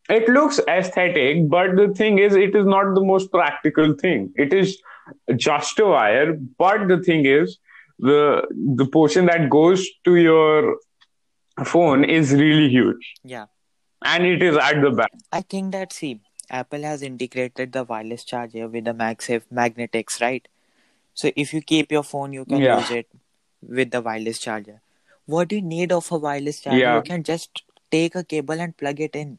It 0.09 0.29
looks 0.31 0.59
aesthetic, 0.67 1.51
but 1.51 1.77
the 1.77 1.89
thing 1.95 2.19
is, 2.19 2.35
it 2.35 2.57
is 2.57 2.65
not 2.65 2.95
the 2.95 3.05
most 3.05 3.31
practical 3.31 3.95
thing. 3.95 4.33
It 4.37 4.55
is 4.55 4.81
just 5.37 5.79
a 5.79 5.85
wire, 5.85 6.33
but 6.59 6.89
the 6.89 7.03
thing 7.03 7.27
is, 7.27 7.59
the 7.99 8.47
the 8.83 8.87
portion 8.87 9.27
that 9.27 9.49
goes 9.51 9.87
to 10.05 10.17
your 10.17 10.77
phone 11.65 12.05
is 12.05 12.33
really 12.33 12.69
huge, 12.69 13.15
Yeah, 13.25 13.47
and 14.05 14.25
it 14.25 14.43
is 14.43 14.57
at 14.57 14.81
the 14.81 14.91
back. 14.91 15.11
I 15.33 15.41
think 15.41 15.73
that 15.73 15.93
see, 15.93 16.21
Apple 16.51 16.83
has 16.83 17.03
integrated 17.03 17.73
the 17.73 17.85
wireless 17.85 18.25
charger 18.25 18.69
with 18.69 18.85
the 18.85 18.93
MagSafe 18.93 19.43
Magnetics, 19.51 20.21
right? 20.21 20.47
So 21.15 21.31
if 21.35 21.53
you 21.53 21.61
keep 21.61 21.91
your 21.91 22.05
phone, 22.05 22.33
you 22.33 22.45
can 22.45 22.61
Yeah. 22.61 22.79
use 22.79 22.91
it 22.91 23.09
with 23.63 23.91
the 23.91 24.01
wireless 24.01 24.39
charger. 24.39 24.81
What 25.27 25.49
do 25.49 25.57
you 25.57 25.63
need 25.63 25.93
of 25.93 26.11
a 26.13 26.19
wireless 26.19 26.61
charger? 26.61 26.79
Yeah. 26.79 26.97
You 26.97 27.03
can 27.03 27.23
just 27.25 27.63
take 27.91 28.15
a 28.15 28.23
cable 28.25 28.61
and 28.61 28.77
plug 28.77 29.01
it 29.01 29.17
in. 29.17 29.39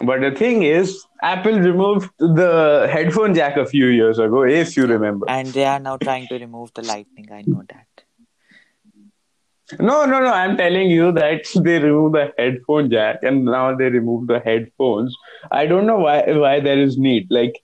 But 0.00 0.20
the 0.20 0.30
thing 0.30 0.62
is, 0.62 1.04
Apple 1.22 1.58
removed 1.58 2.10
the 2.18 2.88
headphone 2.90 3.34
jack 3.34 3.56
a 3.56 3.66
few 3.66 3.86
years 3.86 4.18
ago, 4.18 4.44
if 4.44 4.76
you 4.76 4.86
remember. 4.86 5.28
And 5.28 5.48
they 5.48 5.64
are 5.64 5.80
now 5.80 5.96
trying 5.96 6.28
to 6.28 6.38
remove 6.38 6.72
the 6.74 6.82
lightning. 6.82 7.28
I 7.32 7.42
know 7.46 7.62
that. 7.68 7.86
No, 9.78 10.06
no, 10.06 10.20
no. 10.20 10.32
I'm 10.32 10.56
telling 10.56 10.88
you 10.90 11.12
that 11.12 11.44
they 11.62 11.78
removed 11.78 12.14
the 12.14 12.32
headphone 12.38 12.90
jack 12.90 13.22
and 13.22 13.44
now 13.44 13.74
they 13.76 13.90
remove 13.90 14.26
the 14.26 14.40
headphones. 14.40 15.14
I 15.50 15.66
don't 15.66 15.86
know 15.86 15.98
why 15.98 16.22
why 16.32 16.60
there 16.60 16.78
is 16.78 16.96
need. 16.96 17.26
Like 17.30 17.60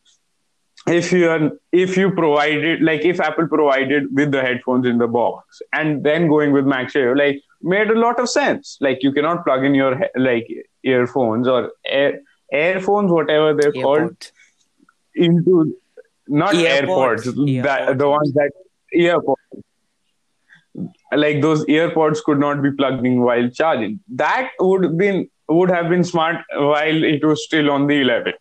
if 0.87 1.13
you 1.13 1.31
are 1.31 1.51
if 1.73 1.97
you 1.97 2.11
provided 2.11 2.83
like 2.83 3.07
if 3.07 3.21
Apple 3.21 3.49
provided 3.49 4.15
with 4.15 4.33
the 4.33 4.43
headphones 4.43 4.87
in 4.87 4.99
the 4.99 5.07
box 5.07 5.63
and 5.73 6.05
then 6.05 6.29
going 6.29 6.53
with 6.53 6.67
MagSafe, 6.67 7.17
like 7.17 7.41
made 7.65 7.91
a 7.91 7.99
lot 7.99 8.21
of 8.21 8.29
sense. 8.29 8.79
Like 8.81 9.03
you 9.03 9.13
cannot 9.13 9.45
plug 9.45 9.65
in 9.65 9.75
your 9.75 9.99
like 10.17 10.47
earphones 10.83 11.49
or 11.49 11.73
air 11.85 12.21
earphones, 12.53 13.11
whatever 13.11 13.55
they're 13.55 13.73
called, 13.73 14.31
into 15.15 15.75
not. 16.29 16.55
AirPods, 16.55 17.63
that, 17.63 17.99
the 17.99 18.09
ones 18.09 18.33
that 18.35 18.53
earpods. 18.95 19.37
Like 21.13 21.41
those 21.41 21.65
earpods 21.67 22.23
could 22.23 22.39
not 22.39 22.63
be 22.63 22.73
plugged 22.73 23.07
in 23.07 23.21
while 23.21 23.49
charging. 23.51 24.01
That 24.09 24.51
would 24.61 24.99
been 24.99 25.31
would 25.49 25.71
have 25.71 25.89
been 25.89 26.05
smart 26.05 26.45
while 26.53 27.05
it 27.05 27.25
was 27.25 27.45
still 27.45 27.71
on 27.71 27.87
the 27.87 28.01
11, 28.01 28.33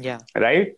Yeah, 0.00 0.18
right? 0.34 0.74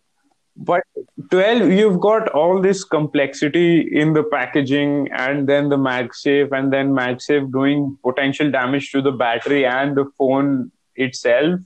But 0.55 0.83
12, 1.31 1.71
you've 1.71 1.99
got 1.99 2.27
all 2.29 2.61
this 2.61 2.83
complexity 2.83 3.81
in 3.99 4.13
the 4.13 4.23
packaging, 4.23 5.09
and 5.11 5.47
then 5.47 5.69
the 5.69 5.77
MagSafe, 5.77 6.51
and 6.51 6.71
then 6.71 6.91
MagSafe 6.91 7.51
doing 7.51 7.97
potential 8.03 8.51
damage 8.51 8.91
to 8.91 9.01
the 9.01 9.11
battery 9.11 9.65
and 9.65 9.95
the 9.95 10.05
phone 10.17 10.71
itself. 10.95 11.61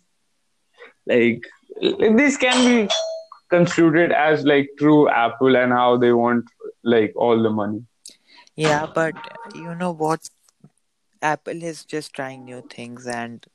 Like 1.08 1.44
this 1.82 2.38
can 2.38 2.66
be 2.66 2.90
construed 3.50 4.12
as 4.12 4.44
like 4.46 4.70
true 4.78 5.10
Apple 5.10 5.56
and 5.56 5.72
how 5.72 5.98
they 5.98 6.14
want 6.14 6.46
like 6.84 7.14
all 7.16 7.42
the 7.42 7.50
money. 7.50 7.84
yeah, 8.56 8.86
but 8.94 9.14
you 9.54 9.76
know 9.76 9.92
what? 9.92 10.30
Apple 11.22 11.64
is 11.64 11.84
just 11.86 12.14
trying 12.14 12.46
new 12.46 12.64
things, 12.70 13.08
and 13.08 13.46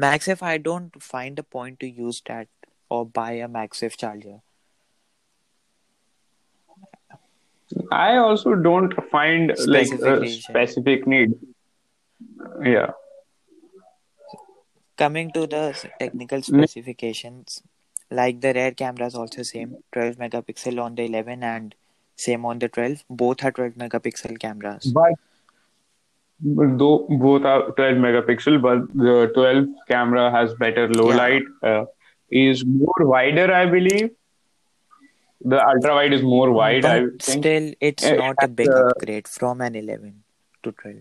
MagSafe. 0.00 0.42
I 0.42 0.58
don't 0.58 1.02
find 1.02 1.38
a 1.38 1.42
point 1.42 1.80
to 1.80 1.88
use 1.88 2.22
that 2.26 2.48
or 2.92 3.06
buy 3.18 3.32
a 3.44 3.48
MagSafe 3.48 3.96
charger. 3.96 4.38
I 7.90 8.16
also 8.16 8.54
don't 8.54 8.92
find 9.10 9.52
like 9.66 9.90
a 9.92 10.26
specific 10.38 11.06
need. 11.06 11.32
Yeah. 12.62 12.90
Coming 14.98 15.30
to 15.32 15.46
the 15.46 15.62
technical 15.98 16.42
specifications, 16.42 17.62
like 18.10 18.42
the 18.42 18.52
rear 18.52 18.72
camera 18.72 19.06
is 19.06 19.14
also 19.14 19.42
same, 19.42 19.76
12 19.92 20.16
megapixel 20.16 20.82
on 20.82 20.94
the 20.96 21.04
11 21.04 21.42
and 21.42 21.74
same 22.16 22.44
on 22.44 22.58
the 22.58 22.68
12. 22.68 23.04
Both 23.08 23.42
are 23.42 23.52
12 23.52 23.72
megapixel 23.84 24.38
cameras. 24.38 24.92
But 24.94 25.14
though 26.44 27.06
both 27.08 27.44
are 27.54 27.70
12 27.70 27.96
megapixel, 27.96 28.60
but 28.68 28.86
the 28.94 29.30
12 29.34 29.66
camera 29.88 30.30
has 30.30 30.54
better 30.54 30.88
low 31.00 31.10
Yeah. 31.10 31.16
light, 31.24 31.42
uh, 31.62 31.84
is 32.32 32.64
more 32.64 33.00
wider, 33.00 33.52
I 33.52 33.66
believe. 33.66 34.10
The 35.44 35.60
ultra 35.66 35.94
wide 35.94 36.12
is 36.12 36.22
more 36.22 36.50
wide, 36.52 36.84
I 36.84 37.00
But 37.00 37.22
think. 37.22 37.44
still, 37.44 37.72
it's 37.80 38.04
Eh, 38.04 38.16
not 38.16 38.36
a 38.42 38.48
big 38.48 38.68
uh, 38.68 38.86
upgrade 38.90 39.26
from 39.28 39.60
an 39.60 39.74
11 39.74 40.22
to 40.62 40.72
12. 40.72 40.96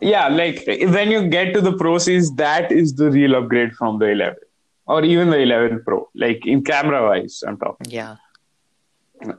Yeah, 0.00 0.28
like 0.28 0.62
when 0.66 1.10
you 1.10 1.28
get 1.28 1.52
to 1.54 1.60
the 1.60 1.72
Pro 1.76 1.98
series, 1.98 2.30
that 2.36 2.70
is 2.70 2.94
the 2.94 3.10
real 3.10 3.34
upgrade 3.34 3.72
from 3.74 3.98
the 3.98 4.06
11 4.10 4.36
or 4.86 5.04
even 5.04 5.30
the 5.30 5.38
11 5.38 5.82
Pro. 5.84 6.08
Like 6.14 6.46
in 6.46 6.62
camera 6.62 7.02
wise, 7.08 7.42
I'm 7.46 7.56
talking. 7.58 7.90
Yeah, 7.90 8.16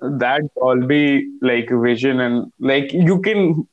that 0.02 0.42
all 0.56 0.82
be 0.86 1.32
like 1.42 1.70
vision 1.72 2.20
and 2.20 2.52
like 2.60 2.92
you 2.92 3.22
can 3.22 3.68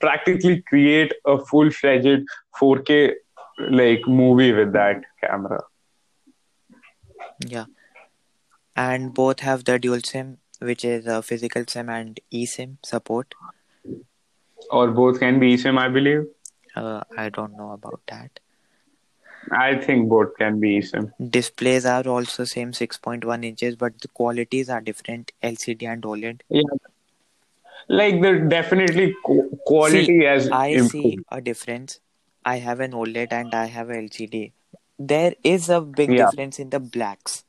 practically 0.00 0.62
create 0.62 1.12
a 1.26 1.38
full 1.44 1.70
fledged 1.70 2.22
4K 2.60 3.12
like 3.58 4.06
movie 4.06 4.52
with 4.52 4.72
that 4.72 5.02
camera. 5.20 5.62
yeah. 7.46 7.64
And 8.76 9.14
both 9.14 9.40
have 9.40 9.64
the 9.64 9.78
dual 9.78 10.00
SIM, 10.00 10.38
which 10.60 10.84
is 10.84 11.06
a 11.06 11.22
physical 11.22 11.64
SIM 11.68 11.88
and 11.88 12.18
eSIM 12.32 12.78
support. 12.84 13.34
Or 14.70 14.88
both 14.90 15.20
can 15.20 15.38
be 15.38 15.54
eSIM, 15.54 15.78
I 15.78 15.88
believe. 15.88 16.26
Uh, 16.74 17.02
I 17.16 17.28
don't 17.28 17.56
know 17.56 17.70
about 17.72 18.00
that. 18.08 18.40
I 19.52 19.76
think 19.76 20.08
both 20.08 20.36
can 20.38 20.58
be 20.58 20.80
eSIM. 20.80 21.12
Displays 21.30 21.84
are 21.86 22.06
also 22.08 22.44
same 22.44 22.72
6.1 22.72 23.44
inches, 23.44 23.76
but 23.76 24.00
the 24.00 24.08
qualities 24.08 24.68
are 24.70 24.80
different 24.80 25.30
LCD 25.42 25.86
and 25.86 26.02
OLED. 26.02 26.40
Yeah. 26.48 26.62
Like 27.88 28.22
the 28.22 28.46
definitely 28.48 29.14
quality 29.66 30.06
See, 30.06 30.24
has 30.24 30.48
I 30.50 30.68
improved. 30.68 30.92
see 30.92 31.18
a 31.30 31.40
difference. 31.42 32.00
I 32.44 32.58
have 32.58 32.80
an 32.80 32.92
OLED 32.92 33.32
and 33.32 33.54
I 33.54 33.66
have 33.66 33.90
a 33.90 33.94
LCD. 33.94 34.52
There 34.98 35.34
is 35.42 35.68
a 35.68 35.80
big 35.80 36.12
Yeah. 36.12 36.26
difference 36.26 36.58
in 36.58 36.70
the 36.70 36.80
blacks. 36.80 37.44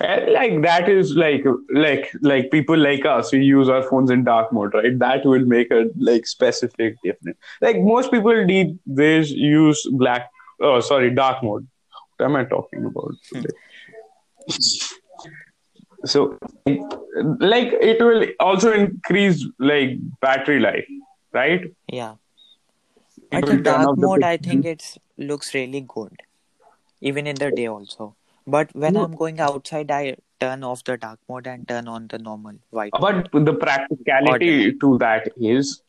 Like 0.00 0.62
that 0.62 0.88
is 0.88 1.16
like 1.16 1.44
like 1.74 2.10
like 2.22 2.52
people 2.52 2.76
like 2.78 3.04
us 3.04 3.32
we 3.32 3.40
use 3.44 3.68
our 3.68 3.82
phones 3.82 4.12
in 4.12 4.22
dark 4.22 4.52
mode 4.52 4.72
right 4.72 4.96
that 5.00 5.24
will 5.26 5.44
make 5.44 5.72
a 5.72 5.86
like 5.98 6.24
specific 6.24 6.94
difference 7.02 7.36
like 7.60 7.80
most 7.80 8.12
people 8.12 8.44
need 8.44 8.78
they 8.86 9.18
use 9.22 9.84
black 9.90 10.30
oh 10.60 10.78
sorry 10.78 11.10
dark 11.12 11.42
mode 11.42 11.66
what 12.16 12.26
am 12.26 12.36
i 12.36 12.44
talking 12.44 12.84
about 12.84 13.12
hmm. 13.32 13.42
so 16.04 16.38
like 17.40 17.72
it 17.80 18.00
will 18.00 18.24
also 18.38 18.72
increase 18.72 19.44
like 19.58 19.98
battery 20.20 20.60
life 20.60 20.86
right 21.32 21.64
Yeah. 21.88 22.14
At 23.30 23.46
the 23.46 23.56
dark 23.56 23.96
the 23.96 24.06
mode, 24.06 24.22
I 24.22 24.36
think 24.36 24.64
it 24.64 24.96
looks 25.16 25.54
really 25.54 25.80
good, 25.82 26.22
even 27.00 27.26
in 27.26 27.36
the 27.36 27.50
day 27.50 27.66
also. 27.66 28.14
But 28.46 28.74
when 28.74 28.94
No. 28.94 29.04
I'm 29.04 29.14
going 29.14 29.40
outside, 29.40 29.90
I 29.90 30.16
turn 30.40 30.64
off 30.64 30.84
the 30.84 30.96
dark 30.96 31.18
mode 31.28 31.46
and 31.46 31.68
turn 31.68 31.88
on 31.88 32.06
the 32.08 32.18
normal 32.18 32.54
white. 32.70 32.92
But 32.98 33.28
the 33.32 33.52
practicality 33.54 34.72
to 34.78 34.96
that 34.98 35.28
is 35.36 35.82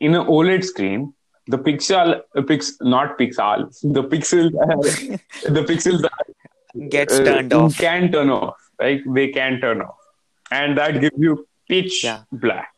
in 0.00 0.14
an 0.14 0.26
OLED 0.26 0.64
screen, 0.64 1.12
the 1.48 1.58
pixel, 1.58 2.22
uh, 2.36 2.42
pix, 2.42 2.72
not 2.80 3.18
pixel, 3.18 3.68
the 3.82 4.04
pixels, 4.04 4.54
are, 4.68 5.52
the 5.52 5.62
pixels 5.62 6.04
are, 6.04 6.88
Gets 6.88 7.18
uh, 7.18 7.24
turned 7.24 7.52
off. 7.52 7.76
Can 7.76 8.10
turn 8.10 8.30
off, 8.30 8.56
like 8.80 9.02
They 9.06 9.28
can 9.28 9.60
turn 9.60 9.82
off, 9.82 9.96
and 10.50 10.78
that 10.78 11.00
gives 11.02 11.18
you 11.18 11.46
pitch 11.68 12.02
Yeah. 12.04 12.22
black, 12.32 12.72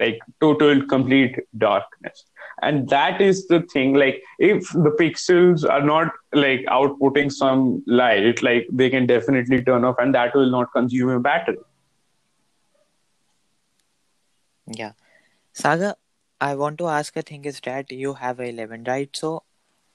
like 0.00 0.20
total 0.40 0.86
complete 0.86 1.38
darkness. 1.58 2.24
And 2.62 2.88
that 2.88 3.20
is 3.20 3.46
the 3.48 3.60
thing 3.72 3.94
like 3.94 4.22
if 4.38 4.68
the 4.70 4.94
pixels 4.98 5.68
are 5.68 5.82
not 5.82 6.12
like 6.32 6.64
outputting 6.66 7.30
some 7.30 7.82
light 7.86 8.42
like 8.42 8.66
they 8.72 8.88
can 8.88 9.06
definitely 9.06 9.62
turn 9.62 9.84
off 9.84 9.96
and 9.98 10.14
that 10.14 10.34
will 10.34 10.50
not 10.50 10.72
consume 10.72 11.10
a 11.10 11.20
battery 11.20 11.58
Yeah. 14.66 14.92
Sagar, 15.52 15.94
I 16.40 16.54
want 16.54 16.78
to 16.78 16.88
ask 16.88 17.16
a 17.16 17.22
thing 17.22 17.44
is 17.44 17.60
that 17.60 17.92
you 17.92 18.14
have 18.14 18.40
a 18.40 18.48
11, 18.48 18.84
right? 18.84 19.08
So 19.14 19.44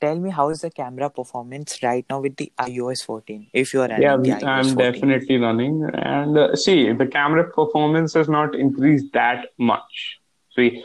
tell 0.02 0.20
me 0.20 0.32
how 0.32 0.50
is 0.50 0.62
the 0.62 0.72
camera 0.72 1.10
performance 1.10 1.82
right 1.84 2.06
now 2.10 2.20
with 2.20 2.36
the 2.38 2.52
iOS 2.60 3.06
14 3.06 3.48
if 3.54 3.74
you 3.74 3.82
are 3.82 3.88
running 3.88 4.26
yeah 4.26 4.40
i'm 4.44 4.74
14? 4.74 4.78
definitely 4.78 5.38
running 5.38 5.84
and 5.94 6.38
uh, 6.38 6.56
see 6.56 6.92
the 6.92 7.06
camera 7.06 7.44
performance 7.52 8.16
has 8.16 8.28
not 8.28 8.56
increased 8.56 9.14
that 9.14 9.46
much 9.60 10.20
see 10.56 10.84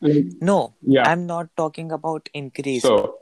like, 0.00 0.24
No, 0.40 0.74
yeah 0.82 1.08
I'm 1.08 1.26
not 1.26 1.48
talking 1.56 1.92
about 1.92 2.28
increase. 2.34 2.82
so 2.82 3.16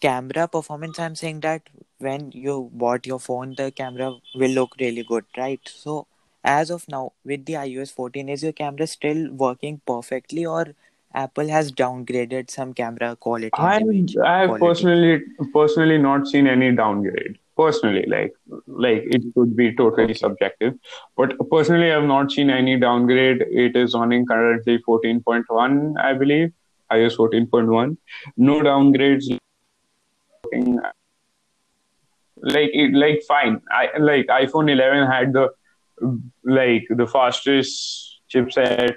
Camera 0.00 0.46
performance, 0.46 0.98
I'm 0.98 1.14
saying 1.14 1.40
that 1.40 1.62
when 1.98 2.30
you 2.30 2.70
bought 2.74 3.06
your 3.06 3.18
phone, 3.18 3.54
the 3.56 3.70
camera 3.70 4.12
will 4.34 4.50
look 4.50 4.74
really 4.78 5.02
good, 5.02 5.24
right? 5.38 5.60
So 5.64 6.06
as 6.44 6.70
of 6.70 6.86
now, 6.86 7.12
with 7.24 7.46
the 7.46 7.54
iOS 7.54 7.92
14, 7.92 8.28
is 8.28 8.42
your 8.42 8.52
camera 8.52 8.86
still 8.86 9.32
working 9.32 9.80
perfectly 9.86 10.44
or 10.44 10.74
Apple 11.14 11.48
has 11.48 11.72
downgraded 11.72 12.50
some 12.50 12.74
camera 12.74 13.16
quality 13.16 13.50
I 13.54 13.80
I 14.22 14.40
have 14.40 14.60
personally 14.60 15.22
personally 15.52 15.96
not 15.96 16.28
seen 16.28 16.46
any 16.46 16.72
downgrade. 16.72 17.38
Personally, 17.56 18.04
like 18.06 18.34
like 18.66 19.04
it 19.06 19.22
could 19.34 19.56
be 19.56 19.74
totally 19.74 20.12
subjective, 20.12 20.74
but 21.16 21.32
personally, 21.50 21.90
I 21.90 21.94
have 21.94 22.04
not 22.04 22.30
seen 22.30 22.50
any 22.50 22.78
downgrade. 22.78 23.40
It 23.50 23.74
is 23.74 23.94
running 23.94 24.26
currently 24.26 24.78
14.1, 24.86 25.98
I 25.98 26.12
believe, 26.12 26.52
iOS 26.92 27.16
14.1. 27.16 27.96
No 28.36 28.60
downgrades. 28.60 29.38
Like 32.42 32.70
it, 32.74 32.92
like 32.92 33.22
fine. 33.26 33.62
I 33.70 33.96
like 33.98 34.26
iPhone 34.26 34.70
11 34.70 35.06
had 35.10 35.32
the 35.32 35.48
like 36.44 36.86
the 36.90 37.06
fastest 37.06 38.20
chipset 38.30 38.96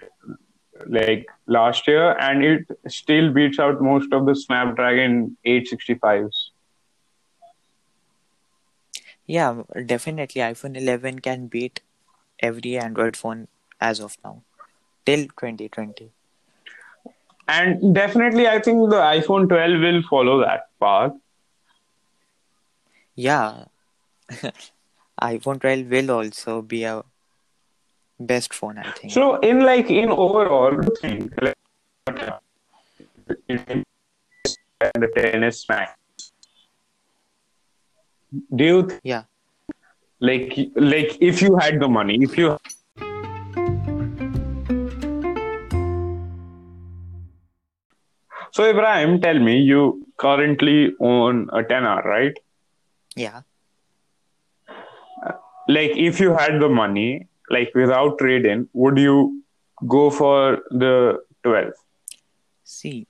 like 0.88 1.26
last 1.48 1.88
year, 1.88 2.18
and 2.20 2.44
it 2.44 2.68
still 2.90 3.32
beats 3.32 3.58
out 3.58 3.82
most 3.82 4.12
of 4.12 4.26
the 4.26 4.36
Snapdragon 4.36 5.38
865s. 5.46 6.50
Yeah, 9.30 9.62
definitely 9.86 10.42
iPhone 10.42 10.76
11 10.76 11.20
can 11.20 11.46
beat 11.46 11.82
every 12.40 12.80
Android 12.80 13.16
phone 13.16 13.48
as 13.80 14.00
of 14.00 14.18
now 14.24 14.42
till 15.06 15.26
2020. 15.26 16.10
And 17.48 17.94
definitely, 17.94 18.48
I 18.48 18.60
think 18.60 18.90
the 18.90 18.96
iPhone 18.96 19.48
12 19.48 19.82
will 19.82 20.02
follow 20.10 20.40
that 20.40 20.70
path. 20.80 21.12
Yeah, 23.14 23.66
iPhone 25.22 25.62
12 25.62 25.88
will 25.92 26.10
also 26.10 26.64
be 26.64 26.86
a 26.86 27.04
best 28.20 28.52
phone, 28.52 28.80
I 28.80 28.90
think. 28.94 29.14
So, 29.14 29.36
in 29.42 29.60
like 29.60 29.92
in 29.92 30.10
overall, 30.10 30.76
what 30.76 31.02
do 31.02 31.08
you 31.08 31.18
think 31.18 31.34
like, 31.40 31.56
and 34.82 35.04
the 35.04 35.64
Max. 35.70 35.99
Do 38.56 38.64
you 38.64 38.88
think, 38.88 39.02
Yeah. 39.04 39.24
like 40.20 40.58
like 40.76 41.18
if 41.22 41.42
you 41.42 41.56
had 41.58 41.80
the 41.80 41.88
money, 41.88 42.18
if 42.22 42.38
you 42.38 42.58
so 48.52 48.70
Ibrahim, 48.70 49.22
tell 49.22 49.40
me, 49.40 49.60
you 49.60 50.06
currently 50.18 50.94
own 51.00 51.50
a 51.54 51.64
10R, 51.64 52.04
right? 52.06 52.34
Yeah. 53.16 53.42
like 55.68 55.92
if 56.04 56.20
you 56.20 56.34
had 56.34 56.60
the 56.62 56.68
money 56.68 57.28
like 57.56 57.74
without 57.76 58.18
trade-in 58.20 58.62
would 58.74 58.98
you 58.98 59.44
go 59.88 60.10
for 60.10 60.58
the 60.72 60.94
12 61.44 61.74
See, 62.64 63.06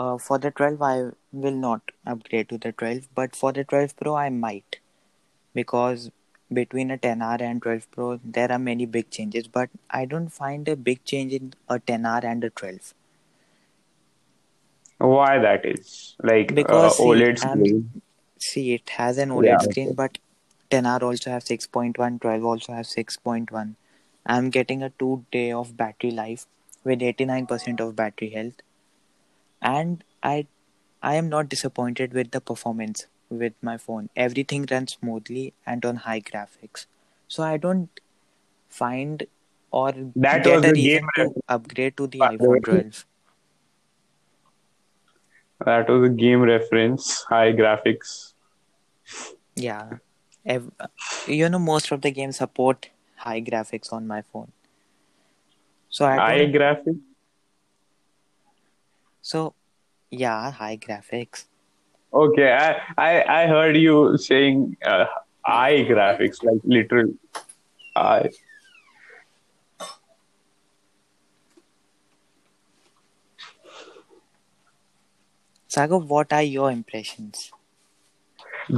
uh, 0.00 0.18
for 0.18 0.38
the 0.38 0.50
12, 0.50 0.82
I 0.82 1.10
will 1.32 1.60
not 1.64 1.92
upgrade 2.06 2.48
to 2.48 2.58
the 2.58 2.72
12, 2.72 3.08
but 3.14 3.36
for 3.36 3.52
the 3.52 3.64
12 3.64 3.96
Pro, 3.96 4.16
I 4.16 4.28
might. 4.30 4.78
Because 5.54 6.10
between 6.52 6.90
a 6.90 6.98
10R 6.98 7.40
and 7.40 7.62
12 7.62 7.90
Pro, 7.90 8.20
there 8.24 8.50
are 8.50 8.58
many 8.58 8.86
big 8.86 9.10
changes, 9.10 9.46
but 9.46 9.70
I 9.90 10.04
don't 10.04 10.28
find 10.28 10.68
a 10.68 10.76
big 10.76 11.04
change 11.04 11.32
in 11.32 11.52
a 11.68 11.78
10R 11.78 12.24
and 12.24 12.42
a 12.44 12.50
12 12.50 12.94
why 15.00 15.38
that 15.38 15.64
is? 15.64 16.14
Like 16.22 16.52
uh, 16.52 16.54
because 16.54 16.96
see, 16.96 17.02
oled 17.02 17.44
I'm 17.44 17.64
screen? 17.64 18.02
See 18.38 18.74
it 18.74 18.90
has 18.90 19.18
an 19.18 19.30
yeah 19.30 19.34
OLED 19.34 19.54
okay. 19.54 19.70
screen, 19.70 19.94
but 19.94 20.18
10R 20.70 21.02
also 21.02 21.30
has 21.30 21.44
6.1, 21.44 22.20
12 22.20 22.44
also 22.44 22.72
has 22.72 22.94
6.1. 22.94 23.74
I'm 24.26 24.50
getting 24.50 24.82
a 24.82 24.90
two 24.90 25.24
day 25.32 25.52
of 25.52 25.76
battery 25.76 26.10
life 26.10 26.46
with 26.84 27.00
89% 27.00 27.80
of 27.80 27.96
battery 27.96 28.30
health, 28.30 28.62
and 29.62 30.04
I 30.22 30.46
I 31.02 31.14
am 31.16 31.28
not 31.28 31.48
disappointed 31.48 32.12
with 32.12 32.30
the 32.32 32.40
performance 32.40 33.06
with 33.30 33.54
my 33.62 33.76
phone. 33.78 34.10
Everything 34.16 34.66
runs 34.70 34.92
smoothly 34.94 35.54
and 35.66 35.84
on 35.84 35.96
high 35.96 36.20
graphics. 36.20 36.86
So 37.28 37.42
I 37.42 37.56
don't 37.56 38.00
find 38.68 39.26
or 39.70 39.92
that 40.16 40.44
get 40.44 40.46
was 40.46 40.66
a 40.66 40.72
the 40.72 40.72
game 40.72 41.00
reason 41.00 41.10
to 41.16 41.34
upgrade 41.48 41.96
to 41.98 42.06
the 42.06 42.30
iPhone 42.30 42.62
way 42.62 42.62
12. 42.62 43.06
that 45.64 45.88
was 45.88 46.04
a 46.04 46.12
game 46.12 46.42
reference 46.42 47.22
high 47.28 47.52
graphics 47.52 48.34
Yeah. 49.56 49.98
Ev- 50.44 50.72
you 51.26 51.48
know, 51.48 51.58
most 51.58 51.90
of 51.92 52.00
the 52.02 52.10
games 52.10 52.38
support 52.38 52.90
high 53.16 53.40
graphics 53.40 53.92
on 53.92 54.06
my 54.06 54.22
phone. 54.22 54.52
So 55.90 56.04
I 56.06 56.18
high 56.18 56.46
graphics 56.46 57.00
So 59.30 59.54
yeah, 60.10 60.50
high 60.50 60.76
graphics. 60.76 61.44
okay 62.20 62.46
i 62.52 62.68
i, 63.08 63.10
I 63.34 63.46
heard 63.50 63.76
you 63.80 63.96
saying 64.22 64.62
uh, 64.92 65.04
eye 65.56 65.84
graphics 65.90 66.40
like 66.48 66.64
literal 66.64 67.12
eye 68.04 68.30
Sagar, 75.68 75.98
what 75.98 76.32
are 76.32 76.42
your 76.42 76.70
impressions? 76.72 77.52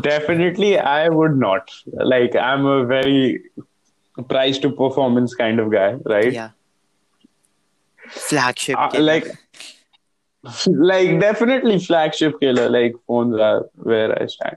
definitely 0.01 0.79
i 0.79 1.09
would 1.09 1.37
not. 1.37 1.71
Like 2.15 2.37
i'm 2.37 2.67
a 2.67 2.85
very 2.85 3.43
price 4.29 4.59
to 4.59 4.71
performance 4.71 5.35
kind 5.35 5.61
of 5.61 5.71
guy 5.73 5.93
right? 6.05 6.33
Yeah, 6.33 6.51
flagship 8.09 8.79
uh, 8.79 8.91
like 9.01 9.27
like 10.67 11.21
definitely 11.21 11.79
flagship 11.79 12.39
killer 12.41 12.69
like 12.69 12.95
phones 13.07 13.39
are 13.39 13.69
where 13.75 14.21
i 14.21 14.27
stand. 14.27 14.57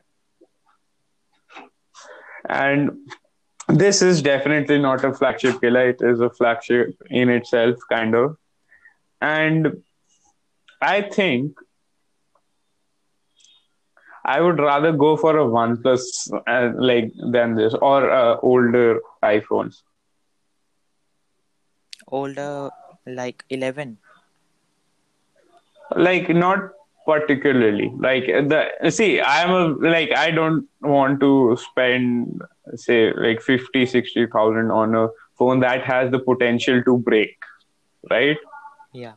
And 2.49 2.91
this 3.67 4.01
is 4.01 4.21
definitely 4.21 4.79
not 4.79 5.03
a 5.03 5.13
flagship 5.13 5.61
killer 5.61 5.89
it 5.89 6.01
is 6.01 6.19
a 6.19 6.29
flagship 6.29 6.95
in 7.09 7.29
itself 7.29 7.77
kind 7.91 8.15
of. 8.15 8.37
And 9.21 9.83
i 10.81 11.01
think 11.01 11.57
i 14.25 14.41
would 14.41 14.59
rather 14.59 14.91
go 14.91 15.15
for 15.15 15.31
a 15.39 15.45
oneplus 15.45 16.03
uh, 16.53 16.71
like 16.89 17.11
than 17.35 17.55
this 17.55 17.73
or 17.75 18.09
uh, 18.11 18.37
older 18.41 18.99
iphones. 19.23 19.81
Older, 22.07 22.71
like 23.05 23.43
11. 23.49 23.97
Like 25.95 26.29
not 26.29 26.69
particularly. 27.05 27.91
Like 27.97 28.25
the 28.25 28.89
see 28.89 29.21
i'm 29.21 29.51
a 29.51 29.89
like 29.89 30.11
i 30.11 30.31
don't 30.31 30.67
want 30.81 31.19
to 31.19 31.57
spend 31.71 32.41
say 32.75 33.13
like 33.13 33.41
50 33.41 33.85
60000 33.85 34.71
on 34.71 34.95
a 34.95 35.07
phone 35.37 35.59
that 35.59 35.83
has 35.83 36.11
the 36.11 36.19
potential 36.19 36.81
to 36.83 36.97
break 36.97 37.37
right? 38.09 38.37
Yeah, 38.93 39.13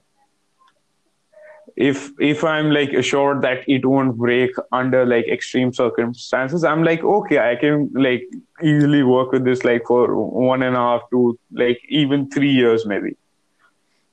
if 1.87 2.11
if 2.19 2.43
i'm 2.43 2.71
like 2.73 2.93
assured 2.93 3.41
that 3.43 3.69
it 3.69 3.85
won't 3.87 4.17
break 4.17 4.51
under 4.73 5.07
like 5.07 5.29
extreme 5.29 5.73
circumstances 5.73 6.65
i'm 6.65 6.83
like 6.83 7.05
okay 7.05 7.39
i 7.39 7.55
can 7.55 7.89
like 7.95 8.25
easily 8.63 9.03
work 9.05 9.31
with 9.31 9.45
this 9.45 9.63
like 9.65 9.87
for 9.87 10.17
one 10.17 10.65
and 10.65 10.75
a 10.75 10.79
half 10.79 11.03
to 11.11 11.39
like 11.53 11.81
even 11.89 12.29
three 12.31 12.51
years 12.51 12.85
maybe 12.85 13.17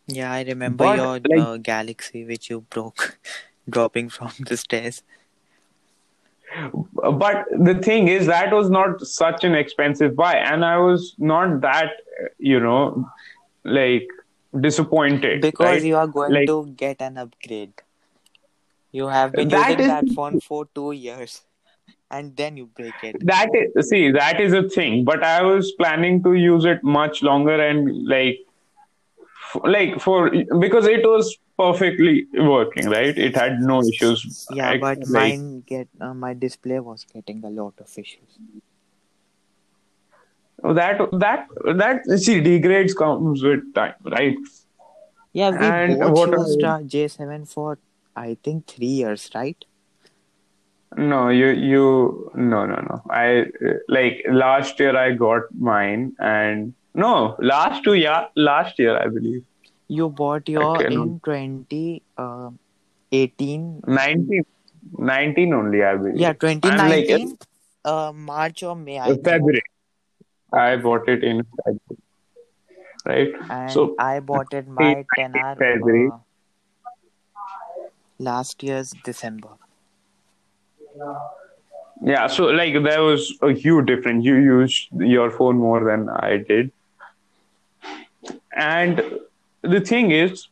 yeah, 0.07 0.31
I 0.31 0.43
remember 0.43 0.83
but 0.85 0.97
your 0.97 1.19
like 1.37 1.47
uh, 1.47 1.57
Galaxy 1.57 2.25
which 2.25 2.49
you 2.49 2.61
broke 2.69 3.17
dropping 3.69 4.09
from 4.09 4.31
the 4.47 4.57
stairs. 4.57 5.03
but 7.19 7.45
the 7.51 7.75
thing 7.83 8.07
is 8.07 8.27
that 8.27 8.53
was 8.53 8.69
not 8.69 9.01
such 9.01 9.43
an 9.43 9.55
expensive 9.55 10.15
buy 10.15 10.35
and 10.35 10.63
i 10.63 10.77
was 10.77 11.13
not 11.17 11.59
that 11.61 11.91
you 12.37 12.59
know 12.59 13.09
like 13.63 14.07
disappointed 14.61 15.41
because 15.41 15.65
right? 15.65 15.83
you 15.83 15.97
are 15.97 16.07
going 16.07 16.31
Like- 16.31 16.47
to 16.47 16.65
get 16.77 17.01
an 17.01 17.17
upgrade. 17.17 17.73
You 18.93 19.07
have 19.07 19.33
been 19.33 19.49
That 19.49 19.71
using 19.71 19.79
is- 19.81 19.87
that 19.87 20.09
phone 20.15 20.39
for 20.39 20.65
two 20.73 20.93
years, 20.93 21.41
and 22.11 22.33
then 22.37 22.55
you 22.55 22.67
break 22.67 22.93
it. 23.03 23.17
that 23.25 23.49
is 23.53 23.89
see 23.89 24.11
that 24.11 24.39
is 24.39 24.53
a 24.53 24.63
thing 24.69 25.03
but 25.03 25.23
i 25.23 25.41
was 25.41 25.73
planning 25.81 26.23
to 26.23 26.35
use 26.35 26.63
it 26.73 26.81
much 26.83 27.21
longer 27.21 27.57
and 27.67 28.07
like 28.07 28.39
like 29.63 29.99
for 29.99 30.29
because 30.59 30.85
it 30.87 31.03
was 31.05 31.35
perfectly 31.57 32.25
working 32.33 32.87
right 32.89 33.17
it 33.17 33.35
had 33.35 33.59
no 33.59 33.81
issues 33.87 34.45
Yeah, 34.49 34.69
I- 34.71 34.77
but 34.77 34.99
like, 34.99 35.09
mine 35.09 35.63
get 35.67 35.87
uh, 36.01 36.13
my 36.13 36.33
display 36.33 36.79
was 36.79 37.05
getting 37.13 37.43
a 37.43 37.49
lot 37.49 37.73
of 37.79 37.87
issues. 37.97 38.39
that 40.63 40.97
that 41.19 41.47
that 41.77 42.05
see 42.19 42.39
degrades 42.41 42.93
comes 42.93 43.43
with 43.43 43.61
time 43.73 43.93
right 44.17 44.37
Yeah, 45.33 45.49
we 45.51 45.57
And 45.57 45.99
both 45.99 46.11
what 46.17 46.29
used 46.31 46.63
are- 46.63 46.77
uh, 46.79 46.83
J7 46.83 47.45
for 47.45 47.77
I 48.15 48.37
think 48.43 48.67
three 48.67 48.93
years, 49.03 49.29
right? 49.35 49.57
no 50.97 51.27
you 51.29 51.47
you 51.69 51.85
no 52.35 52.65
no 52.65 52.75
no 52.89 53.01
i 53.09 53.45
like 53.95 54.21
last 54.41 54.79
year 54.79 54.95
i 54.95 55.11
got 55.11 55.41
mine 55.59 56.13
and 56.19 56.73
no 57.03 57.36
last 57.39 57.84
two 57.84 57.93
yeah 57.95 58.25
last 58.36 58.79
year 58.79 58.95
i 59.01 59.08
believe 59.17 59.43
You 59.95 60.05
bought 60.19 60.47
your 60.51 60.69
in 60.84 61.01
twenty 61.25 61.81
uh, 62.21 62.49
eighteen. 63.17 63.65
19 63.97 64.45
19 65.10 65.53
only 65.58 65.84
i 65.89 65.91
believe 65.99 66.15
Yeah, 66.23 66.34
twenty 66.45 66.69
I'm 66.69 66.89
like- 66.93 67.12
Uh, 67.89 68.12
March 68.27 68.62
or 68.67 68.71
May. 68.75 68.95
I. 68.99 69.10
February. 69.25 69.62
I 70.60 70.77
bought 70.86 71.10
it 71.13 71.23
in 71.31 71.41
February. 71.58 71.99
Right? 73.12 73.36
and 73.55 73.71
So 73.75 73.84
I 74.05 74.13
bought 74.31 74.55
it 74.60 74.71
my 74.79 74.88
10 75.17 75.36
February. 75.60 76.08
uh, 76.13 76.17
last 78.29 78.63
year's 78.69 78.93
December. 79.10 79.53
yeah, 82.01 82.27
so 82.27 82.45
like 82.62 82.73
there 82.89 83.03
was 83.03 83.27
a 83.41 83.51
huge 83.53 83.86
difference. 83.91 84.25
You 84.25 84.36
used 84.36 84.88
your 85.15 85.29
phone 85.31 85.58
more 85.58 85.84
than 85.84 86.10
I 86.10 86.38
did. 86.38 86.71
And 88.55 89.01
the 89.61 89.81
thing 89.81 90.11
is, 90.11 90.47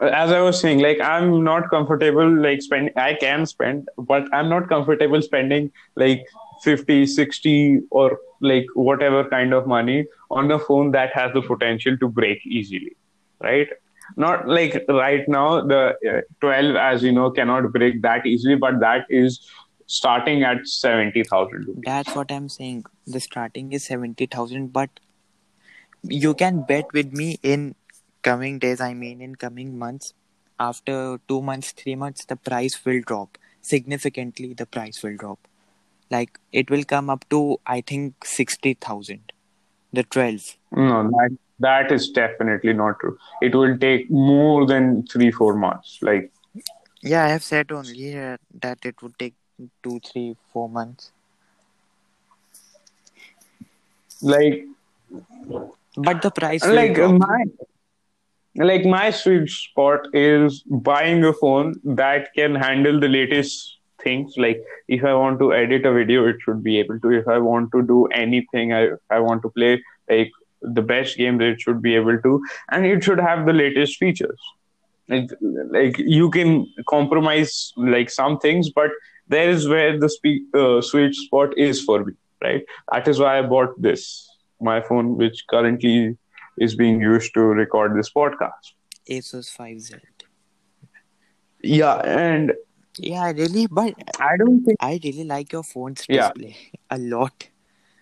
as 0.00 0.32
I 0.32 0.40
was 0.40 0.60
saying, 0.60 0.80
like 0.80 1.00
I'm 1.00 1.44
not 1.44 1.70
comfortable 1.70 2.28
like 2.28 2.62
spend 2.62 2.90
I 2.96 3.14
can 3.14 3.46
spend, 3.46 3.88
but 3.96 4.32
I'm 4.32 4.48
not 4.48 4.68
comfortable 4.68 5.22
spending 5.22 5.70
like 5.96 6.26
50, 6.62 7.06
60 7.06 7.82
or 7.90 8.18
like 8.40 8.66
whatever 8.74 9.24
kind 9.28 9.52
of 9.52 9.66
money 9.66 10.06
on 10.30 10.50
a 10.50 10.58
phone 10.58 10.90
that 10.92 11.12
has 11.14 11.32
the 11.32 11.42
potential 11.42 11.96
to 11.98 12.08
break 12.08 12.44
easily. 12.46 12.96
Right? 13.40 13.68
Not 14.16 14.48
like 14.48 14.84
right 14.88 15.26
now 15.28 15.60
the 15.62 15.96
uh, 16.08 16.20
12 16.40 16.76
as 16.76 17.02
you 17.02 17.12
know 17.12 17.30
cannot 17.30 17.72
break 17.72 18.02
that 18.02 18.26
easily, 18.26 18.56
but 18.56 18.80
that 18.80 19.06
is 19.08 19.48
starting 19.86 20.42
at 20.42 20.66
70,000 20.66 21.66
rupees. 21.66 21.82
That's 21.84 22.14
what 22.14 22.32
I'm 22.32 22.48
saying. 22.48 22.84
The 23.06 23.20
starting 23.20 23.72
is 23.72 23.84
70,000, 23.84 24.72
but 24.72 24.88
you 26.04 26.34
can 26.34 26.62
bet 26.62 26.92
with 26.92 27.12
me 27.12 27.38
in 27.42 27.74
coming 28.22 28.58
days, 28.58 28.80
I 28.80 28.94
mean, 28.94 29.20
in 29.20 29.36
coming 29.36 29.78
months, 29.78 30.14
after 30.58 31.18
two 31.28 31.42
months, 31.42 31.72
three 31.72 31.94
months, 31.94 32.24
the 32.24 32.36
price 32.36 32.84
will 32.84 33.00
drop. 33.06 33.38
Significantly, 33.60 34.54
the 34.54 34.66
price 34.66 35.02
will 35.02 35.16
drop. 35.16 35.38
Like, 36.10 36.38
it 36.52 36.70
will 36.70 36.84
come 36.84 37.10
up 37.10 37.28
to, 37.30 37.58
I 37.66 37.80
think, 37.80 38.24
60,000. 38.24 39.32
The 39.92 40.02
12. 40.02 40.56
No, 40.72 41.04
that 41.04 41.36
that 41.60 41.92
is 41.92 42.10
definitely 42.10 42.72
not 42.72 42.98
true. 42.98 43.16
It 43.40 43.54
will 43.54 43.78
take 43.78 44.10
more 44.10 44.66
than 44.66 45.06
three, 45.06 45.30
four 45.30 45.54
months. 45.54 45.98
Like 46.02 46.32
Yeah, 47.00 47.24
I 47.24 47.28
have 47.28 47.44
said 47.44 47.70
only 47.70 48.18
uh, 48.18 48.38
that 48.60 48.78
it 48.84 49.00
would 49.02 49.16
take 49.18 49.34
two, 49.84 50.00
three, 50.00 50.36
four 50.52 50.68
months. 50.68 51.12
like 54.22 54.64
But 55.96 56.22
the 56.22 56.30
price 56.30 56.72
like 56.72 56.96
my 56.98 57.44
like 58.56 58.84
my 58.84 59.10
sweet 59.10 59.48
spot 59.50 60.00
is 60.12 60.62
buying 60.68 61.24
a 61.24 61.32
phone 61.32 61.74
that 61.84 62.28
can 62.34 62.54
handle 62.54 63.00
the 63.00 63.08
latest 63.08 63.78
things. 64.02 64.34
Like 64.36 64.62
if 64.88 65.04
I 65.04 65.14
want 65.14 65.38
to 65.40 65.52
edit 65.52 65.86
a 65.86 65.92
video, 65.92 66.26
it 66.26 66.36
should 66.44 66.62
be 66.62 66.78
able 66.78 66.98
to. 67.00 67.10
If 67.12 67.28
I 67.28 67.38
want 67.38 67.70
to 67.72 67.82
do 67.82 68.06
anything, 68.06 68.72
I 68.72 68.88
I 69.10 69.20
want 69.20 69.42
to 69.42 69.50
play 69.50 69.82
like 70.08 70.30
the 70.62 70.82
best 70.82 71.16
games, 71.16 71.42
it 71.42 71.60
should 71.60 71.82
be 71.82 71.94
able 71.94 72.18
to, 72.20 72.42
and 72.70 72.86
it 72.86 73.02
should 73.04 73.20
have 73.20 73.46
the 73.46 73.52
latest 73.52 73.98
features. 73.98 74.40
Like 75.08 75.30
like 75.70 75.98
you 75.98 76.30
can 76.30 76.66
compromise 76.88 77.72
like 77.76 78.10
some 78.10 78.38
things, 78.38 78.70
but 78.70 78.90
there 79.28 79.50
is 79.50 79.68
where 79.68 79.98
the 79.98 80.08
spe- 80.08 80.54
uh, 80.54 80.80
sweet 80.80 81.14
spot 81.14 81.56
is 81.58 81.82
for 81.82 82.04
me, 82.04 82.12
right? 82.42 82.62
That 82.92 83.08
is 83.08 83.18
why 83.18 83.38
I 83.38 83.42
bought 83.42 83.80
this 83.80 84.28
my 84.64 84.80
phone, 84.80 85.16
which 85.16 85.44
currently 85.48 86.16
is 86.58 86.74
being 86.76 87.00
used 87.00 87.34
to 87.34 87.40
record 87.42 87.96
this 87.98 88.10
podcast. 88.10 88.72
Asus 89.10 89.50
5Z. 89.56 90.00
Yeah, 91.62 91.96
and 92.18 92.52
Yeah, 92.98 93.22
I 93.24 93.30
really, 93.30 93.66
but 93.66 93.94
I 94.20 94.36
don't 94.36 94.64
think. 94.64 94.76
I 94.80 95.00
really 95.04 95.24
like 95.24 95.52
your 95.52 95.62
phone's 95.64 96.04
Yeah. 96.08 96.28
display 96.28 96.56
a 96.90 96.98
lot. 96.98 97.48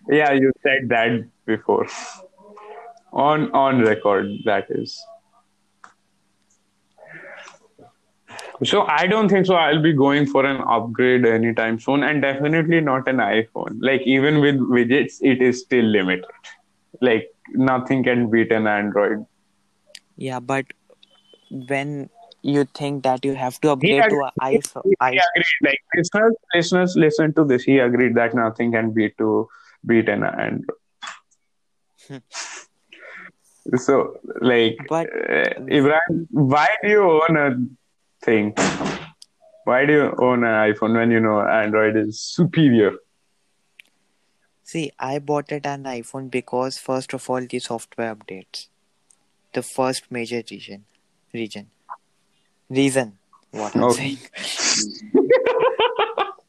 Yeah, 0.07 0.33
you 0.33 0.51
said 0.65 0.89
that 0.89 1.23
before. 1.45 1.87
On 3.11 3.49
on 3.61 3.81
record, 3.81 4.29
that 4.45 4.69
is. 4.69 4.93
So 8.63 8.83
I 8.83 9.07
don't 9.07 9.29
think 9.29 9.45
so. 9.45 9.55
I'll 9.55 9.81
be 9.81 9.93
going 9.93 10.25
for 10.25 10.45
an 10.45 10.61
upgrade 10.75 11.25
anytime 11.25 11.79
soon, 11.79 12.03
and 12.03 12.21
definitely 12.21 12.79
not 12.81 13.07
an 13.07 13.17
iPhone. 13.17 13.77
Like 13.81 14.01
even 14.01 14.39
with 14.41 14.55
widgets, 14.77 15.17
it 15.21 15.41
is 15.41 15.61
still 15.61 15.85
limited. 15.85 16.25
Like 17.09 17.29
nothing 17.69 18.03
can 18.03 18.29
beat 18.33 18.51
an 18.51 18.67
Android. 18.73 19.25
Yeah, 20.15 20.39
but 20.39 20.65
when 21.71 22.09
you 22.41 22.65
think 22.79 23.03
that 23.03 23.25
you 23.25 23.33
have 23.35 23.59
to 23.61 23.71
upgrade 23.71 24.09
to 24.13 24.21
an 24.25 24.31
iPhone, 24.41 24.83
He 24.85 25.19
agreed. 25.25 25.59
Like 25.67 25.79
listeners, 25.95 26.35
listeners, 26.55 26.95
listen 27.05 27.33
to 27.39 27.45
this. 27.51 27.63
He 27.63 27.79
agreed 27.79 28.15
that 28.15 28.33
nothing 28.33 28.71
can 28.77 28.91
beat 28.99 29.17
to 29.17 29.47
beat 29.85 30.09
an 30.09 30.23
Android. 30.23 30.79
so, 33.75 34.17
like, 34.41 34.77
But- 34.89 35.09
uh, 35.13 35.65
Ibrahim, 35.79 36.27
why 36.31 36.67
do 36.83 36.89
you 36.89 37.03
own 37.03 37.37
a 37.37 37.49
thing? 38.25 38.53
Why 39.65 39.85
do 39.85 39.93
you 39.93 40.15
own 40.19 40.43
an 40.43 40.73
iPhone 40.73 40.95
when 40.95 41.11
you 41.11 41.19
know 41.19 41.39
Android 41.41 41.95
is 41.95 42.21
superior? 42.21 42.91
See, 44.63 44.91
I 44.99 45.19
bought 45.19 45.51
it 45.51 45.65
an 45.65 45.83
iPhone 45.83 46.31
because 46.31 46.77
first 46.77 47.13
of 47.13 47.29
all, 47.29 47.45
the 47.45 47.59
software 47.59 48.15
updates, 48.15 48.67
the 49.53 49.61
first 49.61 50.11
major 50.11 50.43
region, 50.49 50.85
region, 51.33 51.69
reason. 52.69 53.17
What 53.51 53.75
I'm 53.75 53.83
Okay. 53.83 54.17
saying. 54.17 54.17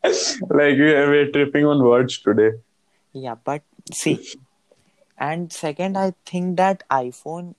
like 0.51 0.77
we 0.77 0.93
we're 1.13 1.31
tripping 1.31 1.67
on 1.67 1.83
words 1.85 2.19
today. 2.21 2.53
Yeah, 3.13 3.35
but 3.45 3.63
see, 3.93 4.19
and 5.19 5.53
second, 5.53 5.99
I 5.99 6.15
think 6.25 6.57
that 6.57 6.83
iPhone 6.91 7.55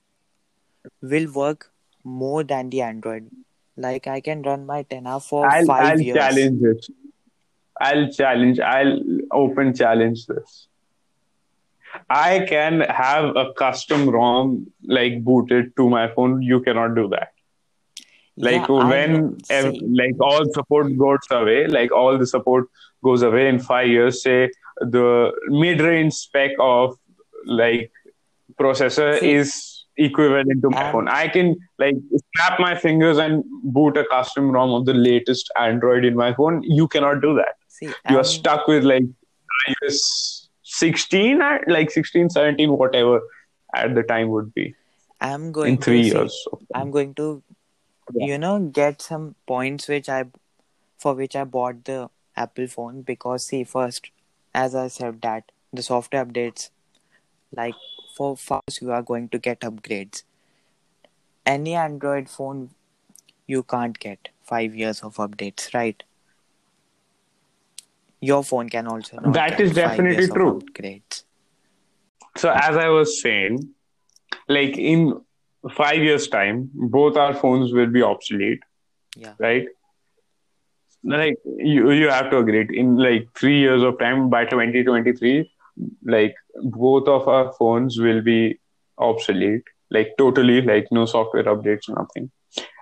will 1.02 1.32
work 1.32 1.72
more 2.04 2.44
than 2.44 2.70
the 2.70 2.82
Android. 2.82 3.30
Like 3.78 4.08
I 4.08 4.22
can 4.22 4.42
run 4.42 4.66
my 4.66 4.84
10 4.84 5.06
for 5.20 5.50
I'll, 5.50 5.66
5 5.66 5.70
I'll 5.70 6.00
years. 6.00 6.16
challenge 6.18 6.62
this. 6.62 6.90
I'll 7.80 8.12
challenge. 8.12 8.60
I'll 8.60 9.00
open 9.32 9.74
challenge 9.76 10.26
this. 10.28 10.68
I 12.10 12.46
can 12.48 12.82
have 12.82 13.36
a 13.36 13.54
custom 13.54 14.10
ROM 14.10 14.68
like 14.84 15.24
booted 15.24 15.76
to 15.78 15.90
my 15.90 16.08
phone. 16.10 16.42
You 16.42 16.60
cannot 16.62 16.96
do 16.96 17.08
that. 17.10 17.32
Like 18.38 18.68
Yeah, 18.68 18.90
when 18.90 19.38
ev- 19.50 19.76
like 19.82 20.16
all 20.20 20.46
support 20.52 20.98
goes 20.98 21.20
away, 21.32 21.68
like 21.68 21.92
all 21.92 22.18
the 22.18 22.28
support 22.28 22.68
goes 23.04 23.22
away 23.22 23.48
in 23.48 23.60
five 23.60 23.88
years. 23.88 24.24
Say 24.24 24.50
the 24.80 25.32
mid-range 25.48 26.14
spec 26.14 26.52
of 26.60 26.98
like 27.46 27.92
processor 28.60 29.20
See, 29.20 29.32
is 29.32 29.86
equivalent 29.98 30.62
to 30.62 30.70
my 30.70 30.92
phone. 30.92 31.08
I 31.08 31.30
can 31.30 31.56
like 31.80 31.96
snap 32.36 32.60
my 32.60 32.76
fingers 32.76 33.18
and 33.18 33.44
boot 33.64 33.96
a 33.96 34.06
custom 34.06 34.52
ROM 34.52 34.72
of 34.72 34.86
the 34.86 34.94
latest 34.94 35.50
Android 35.58 36.04
in 36.04 36.16
my 36.16 36.34
phone. 36.34 36.62
You 36.64 36.90
cannot 36.90 37.22
do 37.22 37.36
that. 37.36 37.56
See, 37.80 37.92
You 38.10 38.18
are 38.20 38.24
stuck 38.32 38.68
with 38.68 38.84
like 38.84 39.04
iOS 39.68 40.48
16, 40.64 41.42
or, 41.42 41.60
like 41.68 41.92
16, 41.92 42.30
17, 42.30 42.72
whatever 42.84 43.22
at 43.76 43.96
the 43.96 44.04
time 44.04 44.30
would 44.30 44.54
be 44.54 44.74
I'm 45.22 45.52
going 45.52 45.74
in 45.76 45.82
three 45.82 46.04
to 46.04 46.10
see, 46.10 46.16
years. 46.16 46.48
I'm 46.74 46.92
going 46.92 47.14
to, 47.16 47.28
Yeah. 48.14 48.26
you 48.28 48.38
know, 48.38 48.60
get 48.80 49.02
some 49.02 49.36
points 49.48 49.88
which 49.88 50.10
I, 50.10 50.26
for 51.04 51.14
which 51.16 51.36
I 51.36 51.44
bought 51.44 51.84
the 51.86 52.10
Apple 52.36 52.68
phone 52.68 53.02
because 53.02 53.46
see, 53.46 53.64
first, 53.64 54.10
as 54.54 54.76
I 54.76 54.88
said 54.88 55.22
that 55.22 55.52
the 55.74 55.82
software 55.82 56.26
updates, 56.26 56.70
like 57.62 57.76
for 58.18 58.36
fast 58.38 58.82
you 58.82 58.92
are 58.92 59.02
going 59.02 59.30
to 59.30 59.40
get 59.50 59.62
upgrades. 59.62 60.24
any 61.52 61.74
Android 61.80 62.28
phone 62.34 62.60
you 63.48 63.62
can't 63.72 63.98
get 64.04 64.30
five 64.52 64.76
years 64.76 65.02
of 65.08 65.18
updates, 65.26 65.74
right? 65.74 66.04
Your 68.32 68.44
phone 68.50 68.70
can 68.76 68.88
also 68.88 69.20
That 69.40 69.60
is 69.60 69.74
definitely 69.74 70.28
true. 70.28 70.52
upgrades. 70.60 71.24
So 72.44 72.50
as 72.68 72.76
I 72.86 72.90
was 72.90 73.22
saying, 73.22 73.60
like 74.48 74.78
in 74.78 75.02
five 75.80 76.00
years' 76.08 76.28
time, 76.28 76.70
both 76.96 77.18
our 77.26 77.34
phones 77.44 77.74
will 77.80 77.92
be 77.98 78.02
obsolete, 78.12 78.64
Yeah. 79.26 79.34
right? 79.48 79.68
Like 81.04 81.36
you, 81.46 81.92
you 81.92 82.10
have 82.10 82.30
to 82.32 82.38
agree. 82.40 82.68
In 82.84 82.98
like 82.98 83.28
three 83.40 83.60
years 83.60 83.84
of 83.84 84.00
time, 84.00 84.30
by 84.30 84.46
2023, 84.46 85.52
like 86.04 86.36
both 86.64 87.08
of 87.08 87.28
our 87.28 87.52
phones 87.60 88.00
will 88.00 88.22
be 88.22 88.60
obsolete, 88.98 89.64
like 89.92 90.16
totally, 90.18 90.62
like 90.62 90.88
no 90.92 91.06
software 91.06 91.44
updates, 91.44 91.90
nothing. 91.90 92.32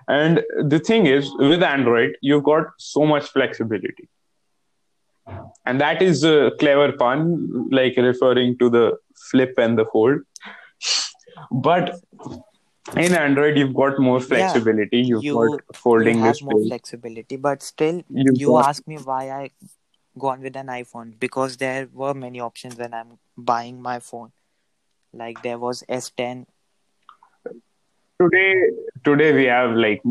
And 0.08 0.42
the 0.74 0.78
thing 0.78 1.06
is, 1.06 1.30
with 1.38 1.62
Android, 1.62 2.16
you've 2.20 2.44
got 2.44 2.66
so 2.78 3.04
much 3.06 3.24
flexibility. 3.30 4.08
And 5.66 5.80
that 5.80 6.02
is 6.02 6.24
a 6.24 6.52
clever 6.60 6.92
pun, 6.92 7.68
like 7.70 7.96
referring 7.96 8.58
to 8.58 8.68
the 8.68 8.98
flip 9.30 9.54
and 9.56 9.78
the 9.78 9.86
fold. 9.86 10.20
But 11.50 11.98
in 12.96 13.14
Android, 13.14 13.56
you've 13.56 13.74
got 13.74 13.98
more 13.98 14.20
flexibility. 14.20 14.98
You've 15.00 15.24
you 15.24 15.34
got 15.34 15.76
folding 15.76 16.18
you 16.18 16.24
have 16.24 16.42
more 16.42 16.62
flexibility, 16.66 17.36
but 17.36 17.62
still 17.62 18.02
You've 18.10 18.38
you 18.38 18.48
got- 18.48 18.68
ask 18.68 18.86
me 18.86 18.98
why 18.98 19.30
I 19.30 19.50
gone 20.18 20.40
with 20.42 20.54
an 20.56 20.68
iPhone 20.68 21.18
because 21.18 21.56
there 21.56 21.88
were 21.92 22.14
many 22.14 22.40
options 22.40 22.76
when 22.76 22.94
I'm 22.94 23.18
buying 23.36 23.82
my 23.82 23.98
phone. 23.98 24.32
Like 25.12 25.42
there 25.42 25.58
was 25.58 25.82
S10. 25.88 26.46
today 28.20 28.54
today 29.04 29.32
we 29.32 29.44
have 29.44 29.72
like 29.72 30.02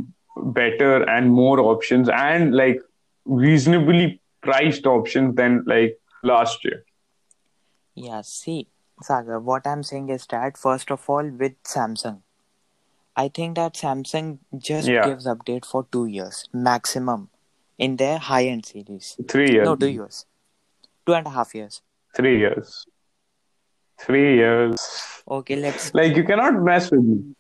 better 0.58 1.04
and 1.10 1.30
more 1.30 1.60
options 1.60 2.10
and 2.10 2.54
like 2.54 2.82
reasonably 3.26 4.20
priced 4.44 4.86
options 4.86 5.36
than 5.36 5.64
like 5.66 5.98
last 6.24 6.64
year. 6.66 6.84
Yeah, 7.96 8.22
see, 8.22 8.68
Sagar, 9.02 9.40
what 9.40 9.66
I'm 9.68 9.84
saying 9.84 10.10
is 10.10 10.26
that 10.28 10.58
first 10.58 10.92
of 10.92 11.10
all, 11.10 11.30
with 11.30 11.62
Samsung, 11.64 12.22
I 13.16 13.28
think 13.28 13.56
that 13.58 13.74
Samsung 13.76 14.40
just 14.58 14.88
Yeah. 14.88 15.06
gives 15.08 15.28
update 15.28 15.66
for 15.66 15.86
two 15.92 16.06
years 16.06 16.44
maximum 16.54 17.30
in 17.78 17.98
their 17.98 18.18
high-end 18.18 18.66
series. 18.66 19.16
three 19.28 19.52
years. 19.52 19.66
No, 19.66 19.76
two 19.76 19.90
years, 19.90 20.26
two 21.06 21.14
and 21.14 21.28
a 21.28 21.30
half 21.30 21.54
years. 21.56 21.82
three 22.16 22.38
years. 22.40 22.86
Three 24.02 24.36
years. 24.36 24.82
Okay, 25.36 25.56
let's 25.56 25.94
like 26.00 26.16
you 26.16 26.24
cannot 26.24 26.56
mess 26.68 26.92
with 26.92 27.04
me. 27.04 27.36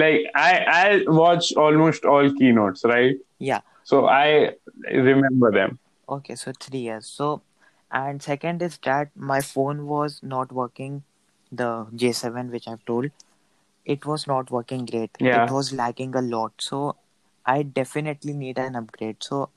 Like 0.00 0.26
i 0.34 0.48
i 0.80 1.04
watch 1.20 1.52
almost 1.64 2.04
all 2.04 2.28
keynotes 2.40 2.84
right? 2.84 3.16
Yeah. 3.38 3.60
so 3.90 4.00
i 4.06 4.50
remember 5.06 5.50
them 5.56 5.78
Okay, 6.12 6.34
so 6.34 6.52
three 6.60 6.80
years. 6.80 7.06
So, 7.06 7.42
and 7.90 8.22
second 8.22 8.62
is 8.62 8.78
that 8.84 9.10
my 9.16 9.40
phone 9.40 9.86
was 9.86 10.20
not 10.22 10.52
working. 10.52 11.02
The 11.50 11.86
J7, 11.94 12.50
which 12.50 12.66
I've 12.66 12.84
told, 12.86 13.10
it 13.84 14.06
was 14.06 14.26
not 14.26 14.50
working 14.50 14.86
great. 14.86 15.10
Yeah. 15.20 15.44
It 15.44 15.50
was 15.50 15.72
lagging 15.72 16.14
a 16.14 16.22
lot. 16.22 16.52
So, 16.60 16.96
I 17.44 17.62
definitely 17.62 18.32
need 18.32 18.58
an 18.58 18.76
upgrade. 18.76 19.22
So, 19.22 19.50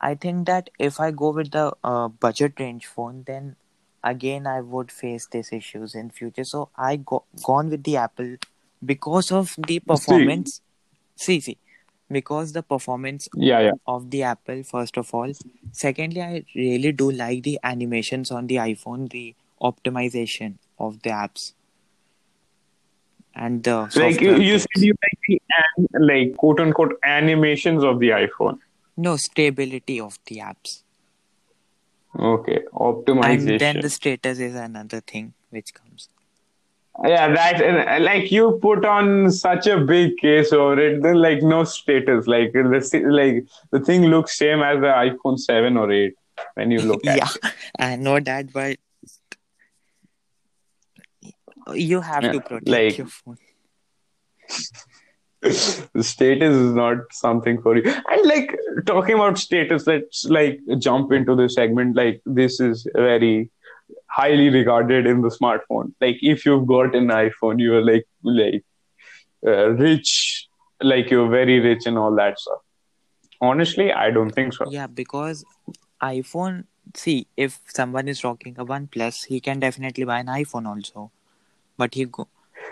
I 0.00 0.14
think 0.14 0.46
that 0.46 0.70
if 0.78 0.98
I 1.00 1.10
go 1.10 1.30
with 1.30 1.50
the 1.50 1.72
uh, 1.84 2.08
budget 2.08 2.58
range 2.58 2.86
phone, 2.86 3.24
then 3.26 3.56
again 4.02 4.46
I 4.46 4.60
would 4.62 4.90
face 4.90 5.26
these 5.30 5.52
issues 5.52 5.94
in 5.94 6.10
future. 6.10 6.44
So, 6.44 6.70
I 6.76 6.96
go 6.96 7.24
gone 7.42 7.70
with 7.70 7.84
the 7.84 7.96
Apple 7.96 8.36
because 8.84 9.30
of 9.30 9.54
the 9.58 9.80
performance. 9.80 10.60
See, 11.16 11.40
see, 11.40 11.58
because 12.10 12.52
the 12.52 12.62
performance 12.62 13.28
yeah 13.34 13.60
yeah 13.60 13.72
of 13.86 14.10
the 14.10 14.22
Apple, 14.24 14.62
first 14.62 14.96
of 14.96 15.14
all. 15.14 15.32
Secondly, 15.72 16.22
I 16.22 16.44
really 16.54 16.92
do 16.92 17.10
like 17.10 17.42
the 17.44 17.58
animations 17.62 18.30
on 18.30 18.46
the 18.48 18.56
iPhone, 18.56 19.10
the 19.10 19.34
optimization 19.62 20.54
of 20.78 21.00
the 21.02 21.10
apps. 21.10 21.52
And 23.34 23.62
the 23.62 23.90
like 23.94 24.20
you, 24.20 24.36
you 24.36 24.58
said 24.58 24.82
you 24.82 24.94
like 25.04 25.18
the 25.28 25.40
an- 25.58 26.06
like 26.06 26.36
quote 26.36 26.58
unquote 26.60 26.98
animations 27.04 27.84
of 27.84 28.00
the 28.00 28.08
iphone 28.08 28.58
No, 28.96 29.16
stability 29.16 30.00
of 30.00 30.18
the 30.26 30.38
apps. 30.38 30.82
okay 32.18 32.58
optimization 32.74 33.50
And 33.52 33.60
then 33.60 33.80
the 33.80 33.88
status 33.90 34.40
is 34.40 34.54
another 34.56 35.00
thing 35.00 35.32
which 35.50 35.72
comes. 35.74 36.08
Yeah, 37.02 37.32
that 37.34 37.62
and, 37.62 38.04
like 38.04 38.30
you 38.30 38.58
put 38.60 38.84
on 38.84 39.30
such 39.32 39.66
a 39.66 39.78
big 39.80 40.18
case 40.18 40.52
over 40.52 40.78
it. 40.78 41.02
Then 41.02 41.14
like 41.14 41.42
no 41.42 41.64
status. 41.64 42.26
Like 42.26 42.52
the 42.52 42.62
like 43.10 43.46
the 43.70 43.80
thing 43.80 44.02
looks 44.06 44.36
same 44.36 44.60
as 44.60 44.80
the 44.80 44.88
iPhone 44.88 45.38
seven 45.38 45.78
or 45.78 45.90
eight 45.90 46.14
when 46.54 46.70
you 46.70 46.80
look 46.80 47.06
at 47.06 47.16
yeah, 47.16 47.50
I 47.78 47.96
know 47.96 48.20
that, 48.20 48.52
but 48.52 48.76
you 51.74 52.00
have 52.00 52.22
Yeah, 52.24 52.32
to 52.32 52.40
protect 52.40 52.68
like- 52.68 52.98
your 52.98 53.06
phone. 53.06 53.38
The 55.42 56.02
status 56.02 56.54
is 56.54 56.74
not 56.74 56.98
something 57.12 57.62
for 57.62 57.74
you. 57.74 57.84
And 57.86 58.26
like 58.26 58.54
talking 58.84 59.14
about 59.14 59.38
status, 59.38 59.86
let's 59.86 60.26
like 60.26 60.60
jump 60.78 61.12
into 61.12 61.34
the 61.34 61.48
segment. 61.48 61.96
Like 61.96 62.20
this 62.26 62.60
is 62.60 62.86
very 62.94 63.50
highly 64.10 64.48
regarded 64.50 65.06
in 65.06 65.22
the 65.22 65.28
smartphone. 65.28 65.92
Like 66.00 66.18
if 66.22 66.44
you've 66.46 66.66
got 66.66 66.94
an 66.94 67.08
iPhone, 67.08 67.60
you're 67.60 67.84
like 67.84 68.06
like 68.22 68.64
uh, 69.46 69.70
rich. 69.70 70.46
Like 70.82 71.10
you're 71.10 71.28
very 71.28 71.60
rich 71.60 71.86
and 71.86 71.98
all 71.98 72.14
that 72.16 72.38
stuff. 72.38 72.60
Honestly, 73.40 73.92
I 73.92 74.10
don't 74.10 74.30
think 74.30 74.54
so. 74.54 74.70
Yeah, 74.70 74.86
because 74.86 75.44
iPhone, 76.02 76.64
see, 76.94 77.26
if 77.36 77.60
someone 77.66 78.08
is 78.08 78.24
rocking 78.24 78.54
a 78.58 78.64
One 78.64 78.86
Plus, 78.86 79.24
he 79.24 79.40
can 79.40 79.60
definitely 79.60 80.04
buy 80.04 80.20
an 80.20 80.26
iPhone 80.26 80.66
also. 80.66 81.10
But 81.76 81.94
he 81.94 82.04
go, 82.06 82.28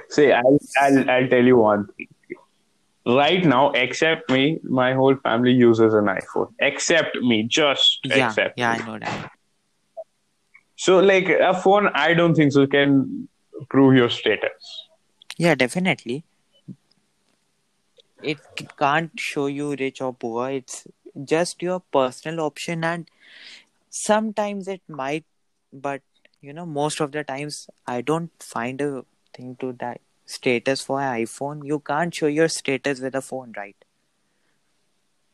See, 0.09 0.33
I'll, 0.33 0.59
I'll, 0.81 1.11
I'll 1.11 1.29
tell 1.29 1.45
you 1.45 1.57
one 1.57 1.87
thing. 1.97 2.09
Right 3.07 3.45
now, 3.45 3.71
except 3.71 4.31
me, 4.31 4.59
my 4.63 4.93
whole 4.93 5.17
family 5.17 5.53
uses 5.53 5.95
an 5.95 6.07
iPhone. 6.07 6.53
Except 6.59 7.17
me, 7.17 7.43
just 7.43 8.01
yeah, 8.05 8.29
except 8.29 8.59
yeah, 8.59 8.75
me. 8.75 8.83
I 8.83 8.87
know 8.87 8.99
that. 8.99 9.31
So, 10.79 11.01
like 11.01 11.29
a 11.29 11.55
phone, 11.55 11.89
I 11.95 12.15
don't 12.15 12.35
think 12.35 12.53
so 12.53 12.67
can 12.67 13.29
prove 13.69 13.97
your 13.97 14.09
status. 14.09 14.89
Yeah, 15.37 15.55
definitely. 15.57 16.25
It 18.23 18.39
can't 18.79 19.11
show 19.19 19.47
you 19.47 19.75
rich 19.75 20.01
or 20.01 20.15
poor. 20.15 20.51
It's 20.51 20.87
just 21.25 21.63
your 21.63 21.81
personal 21.81 22.41
option, 22.47 22.85
and 22.85 23.11
sometimes 23.91 24.69
it 24.69 24.83
might, 24.89 25.25
but 25.73 26.03
you 26.41 26.53
know, 26.53 26.67
most 26.67 27.01
of 27.01 27.13
the 27.13 27.25
times 27.25 27.69
I 27.87 28.03
don't 28.03 28.31
find 28.41 28.81
a 28.81 29.05
thing 29.35 29.57
to 29.61 29.73
that 29.81 30.01
status 30.27 30.83
for 30.83 30.99
iPhone. 31.01 31.67
You 31.67 31.81
can't 31.81 32.15
show 32.15 32.29
your 32.29 32.49
status 32.49 33.01
with 33.01 33.15
a 33.17 33.23
phone, 33.23 33.53
right? 33.57 33.77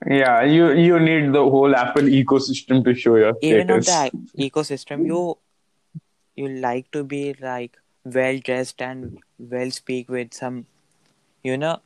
Yeah, 0.06 0.42
you 0.42 0.72
you 0.72 1.00
need 1.00 1.32
the 1.32 1.42
whole 1.42 1.74
Apple 1.74 2.02
ecosystem 2.02 2.84
to 2.84 2.94
show 2.94 3.16
your 3.16 3.34
status. 3.36 3.38
Even 3.42 3.70
on 3.70 3.80
the 3.80 4.50
ecosystem, 4.50 5.06
you 5.06 5.38
you 6.36 6.48
like 6.48 6.90
to 6.90 7.04
be 7.04 7.34
like 7.40 7.78
well 8.04 8.38
dressed 8.38 8.82
and 8.82 9.18
well 9.38 9.70
speak 9.70 10.10
with 10.10 10.34
some, 10.34 10.66
you 11.42 11.56
know, 11.56 11.80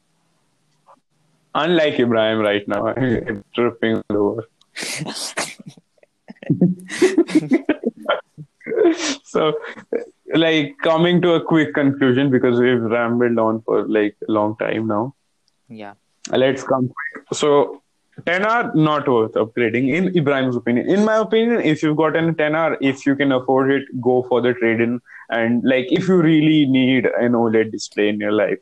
Unlike 1.54 2.00
Ibrahim 2.00 2.38
right 2.38 2.66
now, 2.68 2.87
I'm 2.88 3.44
tripping 3.54 4.02
all 4.11 4.16
over. 4.16 4.44
so, 9.24 9.54
like 10.35 10.76
coming 10.83 11.20
to 11.22 11.35
a 11.35 11.40
quick 11.42 11.74
conclusion 11.74 12.31
because 12.31 12.61
we've 12.61 12.83
rambled 12.83 13.38
on 13.38 13.62
for 13.62 13.87
like 13.88 14.16
a 14.28 14.33
long 14.33 14.57
time 14.59 14.87
now. 14.87 15.14
yeah. 15.68 15.94
Let's 16.31 16.62
come. 16.62 16.92
So, 17.33 17.83
10 18.26 18.44
are 18.44 18.72
not 18.74 19.09
worth 19.09 19.33
upgrading, 19.33 19.92
in 19.94 20.16
Ibrahim's 20.16 20.57
opinion. 20.57 20.88
In 20.88 21.04
my 21.04 21.16
opinion, 21.16 21.61
if 21.61 21.83
you've 21.83 21.96
got 21.96 22.16
an 22.16 22.35
10R, 22.35 22.76
if 22.81 23.07
you 23.07 23.14
can 23.16 23.33
afford 23.33 23.70
it, 23.70 23.85
go 24.00 24.22
for 24.24 24.40
the 24.40 24.54
trade 24.54 24.81
in. 24.81 25.00
And 25.31 25.62
like, 25.64 25.87
if 25.90 26.09
you 26.09 26.16
really 26.20 26.66
need 26.66 27.07
an 27.07 27.33
OLED 27.33 27.70
display 27.70 28.09
in 28.09 28.18
your 28.20 28.33
life, 28.33 28.59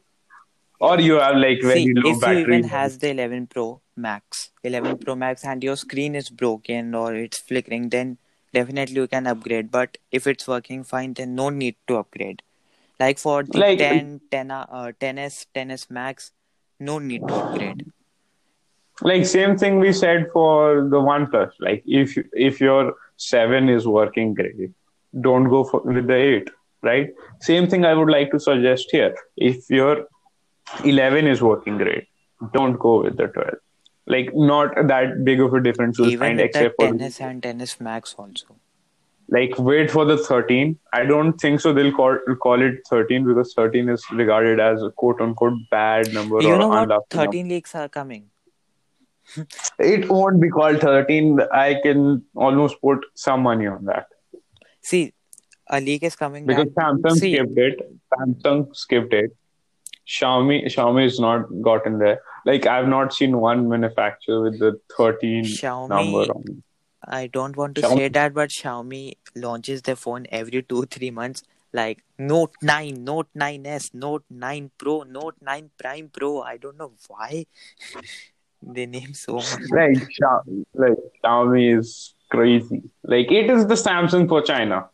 or 0.81 1.01
you 1.01 1.15
have 1.15 1.37
like 1.37 1.63
very 1.63 1.85
See, 1.85 1.95
low 1.95 2.11
if 2.11 2.17
you 2.17 2.21
battery. 2.21 2.43
even 2.43 2.65
has 2.65 2.99
the 2.99 3.11
11 3.11 3.47
Pro 3.47 3.81
Max, 3.97 4.51
11 4.63 4.99
Pro 4.99 5.15
Max, 5.17 5.45
and 5.45 5.63
your 5.65 5.77
screen 5.77 6.15
is 6.15 6.29
broken 6.29 6.95
or 6.95 7.15
it's 7.15 7.39
flickering, 7.41 7.89
then 7.89 8.19
definitely 8.53 8.97
you 8.97 9.07
can 9.09 9.27
upgrade. 9.27 9.71
But 9.71 9.97
if 10.13 10.27
it's 10.27 10.47
working 10.47 10.85
fine, 10.85 11.15
then 11.15 11.35
no 11.35 11.49
need 11.49 11.77
to 11.87 11.97
upgrade. 11.97 12.43
Like 13.01 13.19
for 13.19 13.43
the 13.43 13.59
Like- 13.59 13.79
10, 13.79 14.21
10, 14.31 14.51
uh, 14.51 14.93
10s, 15.01 15.47
10s 15.55 15.89
Max, 15.91 16.33
no 16.79 16.99
need 16.99 17.27
to 17.27 17.35
upgrade. 17.35 17.91
Like 19.03 19.27
same 19.27 19.57
thing 19.59 19.79
we 19.79 19.93
said 19.93 20.29
for 20.33 20.89
the 20.89 21.01
OnePlus. 21.01 21.53
Like 21.61 21.83
if 21.87 22.17
if 22.33 22.61
your 22.61 22.95
seven 23.17 23.69
is 23.69 23.87
working 23.87 24.35
great, 24.35 24.71
don't 25.21 25.49
go 25.49 25.65
for 25.65 25.81
with 25.81 26.07
the 26.07 26.15
eight, 26.15 26.51
right? 26.83 27.11
Same 27.41 27.67
thing 27.69 27.85
I 27.85 27.95
would 27.95 28.11
like 28.11 28.31
to 28.33 28.41
suggest 28.41 28.89
here. 28.91 29.15
If 29.37 29.69
your 29.71 30.07
11 30.85 31.27
is 31.29 31.41
working 31.43 31.79
great. 31.79 32.07
Don't 32.53 32.79
go 32.79 33.03
with 33.03 33.17
the 33.17 33.29
12. 33.29 33.55
Like 34.09 34.31
not 34.35 34.75
that 34.89 35.25
big 35.25 35.41
of 35.41 35.55
a 35.55 35.61
difference 35.63 35.99
you'll 35.99 36.09
Even 36.11 36.19
find 36.29 36.41
except 36.41 36.75
for 36.79 36.89
10s 36.89 37.21
and 37.21 37.43
10s 37.43 37.81
Max 37.81 38.15
also. 38.19 38.57
like 39.37 39.55
wait 39.59 39.91
for 39.91 40.05
the 40.05 40.17
13. 40.19 40.79
I 40.93 41.05
don't 41.05 41.41
think 41.41 41.61
so 41.61 41.73
they'll 41.73 41.93
call 41.93 42.19
call 42.43 42.61
it 42.63 42.81
13 42.91 43.25
because 43.29 43.55
13 43.55 43.89
is 43.89 44.05
regarded 44.11 44.61
as 44.61 44.83
a 44.83 44.91
quote 44.91 45.21
unquote 45.21 45.55
bad 45.71 46.13
number 46.13 46.43
You 46.43 46.53
or 46.55 46.59
know 46.59 46.69
what? 46.69 46.83
unlucky 46.83 47.17
number. 47.17 47.33
13 47.33 47.49
leaks 47.49 47.75
are 47.75 47.89
coming. 47.89 48.27
It 49.79 50.09
won't 50.09 50.41
be 50.41 50.49
called 50.49 50.81
13. 50.81 51.41
I 51.53 51.81
can 51.83 52.25
almost 52.35 52.81
put 52.81 53.05
some 53.15 53.43
money 53.43 53.67
on 53.67 53.85
that. 53.87 54.07
See, 54.83 55.13
a 55.69 55.81
leak 55.81 56.03
is 56.03 56.17
coming 56.17 56.47
Because 56.47 56.67
that 56.67 56.75
Samsung 56.75 57.17
see, 57.17 57.35
skipped 57.35 57.59
it. 57.59 57.93
Samsung 58.15 58.75
skipped 58.77 59.13
it. 59.13 59.37
Xiaomi 60.09 60.67
Xiaomi 60.67 61.05
is 61.05 61.19
not 61.19 61.47
gotten 61.63 61.99
there. 61.99 62.21
Like 62.45 62.67
I've 62.67 62.87
not 62.87 63.13
seen 63.13 63.39
one 63.39 63.69
manufacturer 63.69 64.43
with 64.43 64.61
the 64.61 64.81
13 64.97 65.45
Xiaomi- 65.45 65.89
number 65.89 66.33
on. 66.33 66.63
I 67.05 67.27
don't 67.27 67.57
want 67.57 67.75
to 67.77 67.83
Xiaomi- 67.83 67.97
say 67.97 68.09
that, 68.09 68.35
but 68.35 68.51
Xiaomi 68.51 69.17
launches 69.35 69.83
their 69.83 69.97
phone 69.97 70.27
every 70.31 70.63
two, 70.63 70.87
three 70.87 71.11
months. 71.11 71.43
Like 71.73 72.05
Note 72.19 72.55
9, 72.63 73.03
Note 73.05 73.29
9S, 73.37 73.93
Note 73.93 74.25
9 74.31 74.71
Pro, 74.79 75.03
Note 75.03 75.35
9 75.43 75.71
Prime 75.77 76.09
Pro. 76.13 76.41
I 76.41 76.57
don't 76.57 76.79
know 76.79 76.93
why 77.09 77.47
they 78.67 78.87
name 78.87 79.15
so 79.15 79.35
much. 79.37 79.61
Like 79.71 79.99
Xiaomi, 80.17 80.65
like 80.75 80.99
Xiaomi 81.25 81.79
is 81.79 82.15
crazy. 82.31 82.83
Like 83.05 83.31
it 83.31 83.49
is 83.51 83.67
the 83.67 83.75
Samsung 83.75 84.29
for 84.29 84.43
China. 84.43 84.89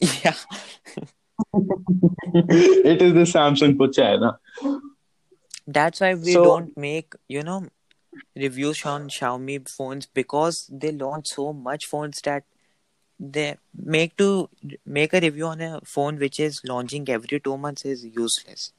Yeah. 0.00 0.34
it 2.34 3.00
is 3.02 3.14
the 3.14 3.26
Samsung 3.34 3.76
for 3.76 3.88
China. 3.88 4.38
That's 5.66 6.00
why 6.00 6.14
we 6.14 6.32
So- 6.32 6.44
don't 6.44 6.76
make, 6.76 7.14
you 7.28 7.42
know, 7.42 7.66
reviews 8.36 8.84
on 8.84 9.08
Xiaomi 9.08 9.68
phones 9.68 10.06
because 10.06 10.68
they 10.72 10.92
launch 10.92 11.28
so 11.28 11.52
much 11.52 11.86
phones 11.86 12.20
that 12.22 12.44
they 13.18 13.56
make 13.74 14.16
to 14.16 14.48
make 14.84 15.14
a 15.14 15.20
review 15.20 15.46
on 15.46 15.60
a 15.60 15.80
phone 15.84 16.18
which 16.18 16.38
is 16.40 16.60
launching 16.64 17.08
every 17.08 17.40
two 17.40 17.56
months 17.56 17.84
is 17.84 18.04
useless. 18.04 18.72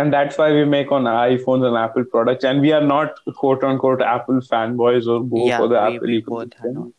And 0.00 0.12
that's 0.12 0.38
why 0.38 0.52
we 0.52 0.64
make 0.64 0.92
on 0.92 1.04
iPhones 1.04 1.66
and 1.66 1.76
Apple 1.76 2.04
products. 2.04 2.44
And 2.44 2.60
we 2.60 2.72
are 2.72 2.82
not 2.82 3.18
quote 3.36 3.64
unquote 3.64 4.02
Apple 4.02 4.40
fanboys 4.40 5.06
or 5.06 5.24
go 5.24 5.46
yeah, 5.46 5.58
for 5.58 5.68
the 5.68 5.80
we, 5.80 5.96
Apple 5.96 6.06
we 6.08 6.22
ecosystem. 6.22 6.92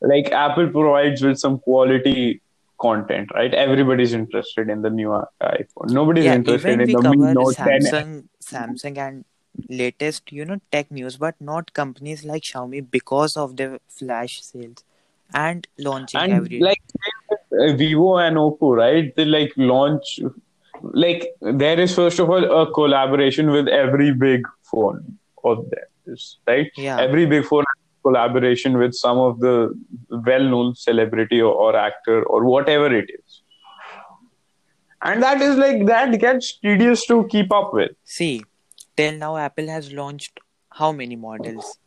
like 0.00 0.32
Apple 0.32 0.68
provides 0.68 1.22
with 1.22 1.38
some 1.38 1.58
quality 1.58 2.40
content, 2.80 3.30
right? 3.34 3.54
Everybody's 3.54 4.14
interested 4.14 4.68
in 4.68 4.82
the 4.82 4.90
new 4.90 5.08
iPhone. 5.42 5.90
Nobody's 5.90 6.24
Yeah, 6.24 6.34
interested 6.34 6.80
in 6.80 6.92
the 6.92 7.02
Note 7.02 7.54
10. 7.54 7.80
Samsung, 7.80 8.24
Samsung 8.42 8.98
and 8.98 9.24
latest, 9.68 10.32
you 10.32 10.44
know, 10.44 10.60
tech 10.72 10.90
news, 10.90 11.16
but 11.16 11.40
not 11.40 11.72
companies 11.72 12.24
like 12.24 12.42
Xiaomi 12.42 12.90
because 12.90 13.36
of 13.36 13.56
their 13.56 13.78
flash 13.88 14.42
sales 14.42 14.84
and 15.32 15.66
launching 15.78 16.20
And 16.20 16.32
every. 16.32 16.60
like 16.60 16.82
uh, 17.32 17.72
Vivo 17.74 18.16
and 18.16 18.36
Oppo, 18.36 18.76
right? 18.76 19.14
They 19.14 19.24
like 19.24 19.52
launch. 19.56 20.20
Like 20.92 21.28
there 21.40 21.80
is 21.80 21.94
first 21.94 22.18
of 22.18 22.28
all 22.30 22.44
a 22.62 22.70
collaboration 22.72 23.50
with 23.50 23.68
every 23.68 24.12
big 24.12 24.46
phone 24.62 25.18
of 25.42 25.64
theirs, 25.70 26.38
right? 26.46 26.70
Yeah. 26.76 27.00
Every 27.00 27.26
big 27.26 27.44
phone 27.44 27.64
has 27.74 28.02
collaboration 28.02 28.76
with 28.78 28.94
some 28.94 29.18
of 29.18 29.40
the 29.40 29.74
well-known 30.10 30.74
celebrity 30.74 31.40
or, 31.40 31.54
or 31.54 31.76
actor 31.76 32.22
or 32.24 32.44
whatever 32.44 32.94
it 32.94 33.10
is. 33.10 33.42
And 35.02 35.22
that 35.22 35.40
is 35.40 35.56
like 35.56 35.86
that 35.86 36.18
gets 36.18 36.58
tedious 36.58 37.06
to 37.06 37.26
keep 37.30 37.52
up 37.52 37.74
with. 37.74 37.90
See, 38.04 38.42
till 38.96 39.16
now 39.18 39.36
Apple 39.36 39.68
has 39.68 39.92
launched 39.92 40.40
how 40.70 40.92
many 40.92 41.16
models? 41.16 41.78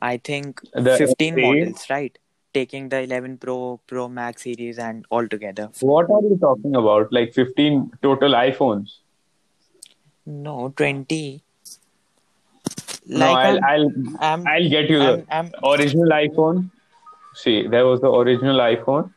I 0.00 0.16
think 0.16 0.60
The 0.72 0.96
15 0.96 1.34
SE. 1.34 1.40
models, 1.40 1.86
right? 1.90 2.16
Taking 2.52 2.88
the 2.88 3.02
11 3.02 3.38
Pro, 3.38 3.80
Pro 3.86 4.08
Max 4.08 4.42
series 4.42 4.78
and 4.78 5.06
all 5.10 5.26
together. 5.28 5.70
What 5.80 6.10
are 6.10 6.20
you 6.22 6.36
talking 6.40 6.74
about? 6.74 7.12
Like 7.12 7.32
15 7.32 7.92
total 8.02 8.32
iPhones? 8.32 8.88
No, 10.26 10.72
20. 10.76 11.42
no, 13.06 13.26
I'll, 13.26 13.36
I'm- 13.36 13.64
I'll, 13.64 13.90
I'm, 14.20 14.46
I'll 14.48 14.68
get 14.68 14.90
you 14.90 14.98
the 14.98 15.24
I'm, 15.30 15.52
I'm, 15.54 15.64
original 15.64 16.08
iPhone. 16.08 16.70
See, 17.34 17.66
there 17.68 17.86
was 17.86 18.00
the 18.00 18.10
original 18.10 18.58
iPhone, 18.58 19.12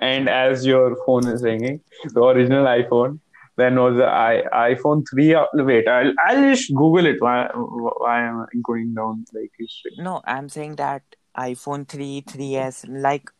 and 0.00 0.28
as 0.28 0.64
your 0.64 0.96
phone 1.04 1.26
is 1.28 1.42
ringing, 1.42 1.80
the 2.14 2.22
original 2.22 2.64
iPhone. 2.64 3.20
Then 3.56 3.74
was 3.76 3.96
the 3.96 4.06
I, 4.06 4.44
iPhone 4.74 5.04
three. 5.10 5.34
uh, 5.34 5.44
Wait, 5.52 5.86
I'll 5.88 6.12
I'll 6.26 6.42
just 6.54 6.72
Google 6.74 7.06
it. 7.06 7.20
Why 7.20 7.48
why 7.54 8.22
am 8.22 8.40
I 8.42 8.46
going 8.62 8.94
down 8.94 9.24
like 9.34 9.50
history? 9.58 9.92
No, 9.98 10.22
I'm 10.24 10.48
saying 10.48 10.76
that 10.76 11.02
iPhone 11.38 11.88
3, 11.88 12.22
3S, 12.26 12.84
like 12.88 13.30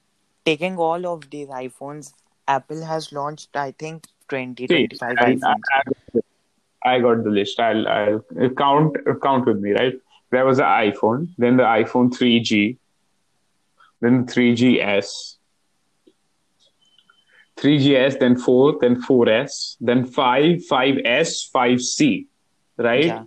taking 0.45 0.77
all 0.77 1.07
of 1.07 1.29
these 1.31 1.49
iPhones, 1.49 2.13
Apple 2.47 2.85
has 2.85 3.13
launched, 3.13 3.57
I 3.57 3.73
think, 3.73 4.07
20, 4.29 4.67
See, 4.67 4.89
25 4.89 5.17
I, 5.19 5.35
iPhones. 5.35 5.61
I, 6.85 6.95
I 6.95 7.01
got 7.01 7.25
the 7.25 7.31
list. 7.31 7.59
I'll 7.61 7.89
I'll 7.89 8.25
count 8.57 8.97
count 9.23 9.47
with 9.47 9.59
me. 9.59 9.73
Right, 9.73 9.95
there 10.31 10.45
was 10.45 10.59
the 10.59 10.65
iPhone, 10.65 11.29
then 11.39 11.57
the 11.57 11.65
iPhone 11.65 12.11
3G, 12.11 12.77
then 14.01 14.27
3GS. 14.27 15.35
3GS, 17.57 18.21
then 18.21 18.39
4, 18.39 18.77
then 18.81 19.03
4S, 19.03 19.77
then 19.81 20.05
5, 20.05 20.59
5S, 20.71 21.51
5C, 21.51 22.27
right? 22.77 23.05
Yeah. 23.05 23.25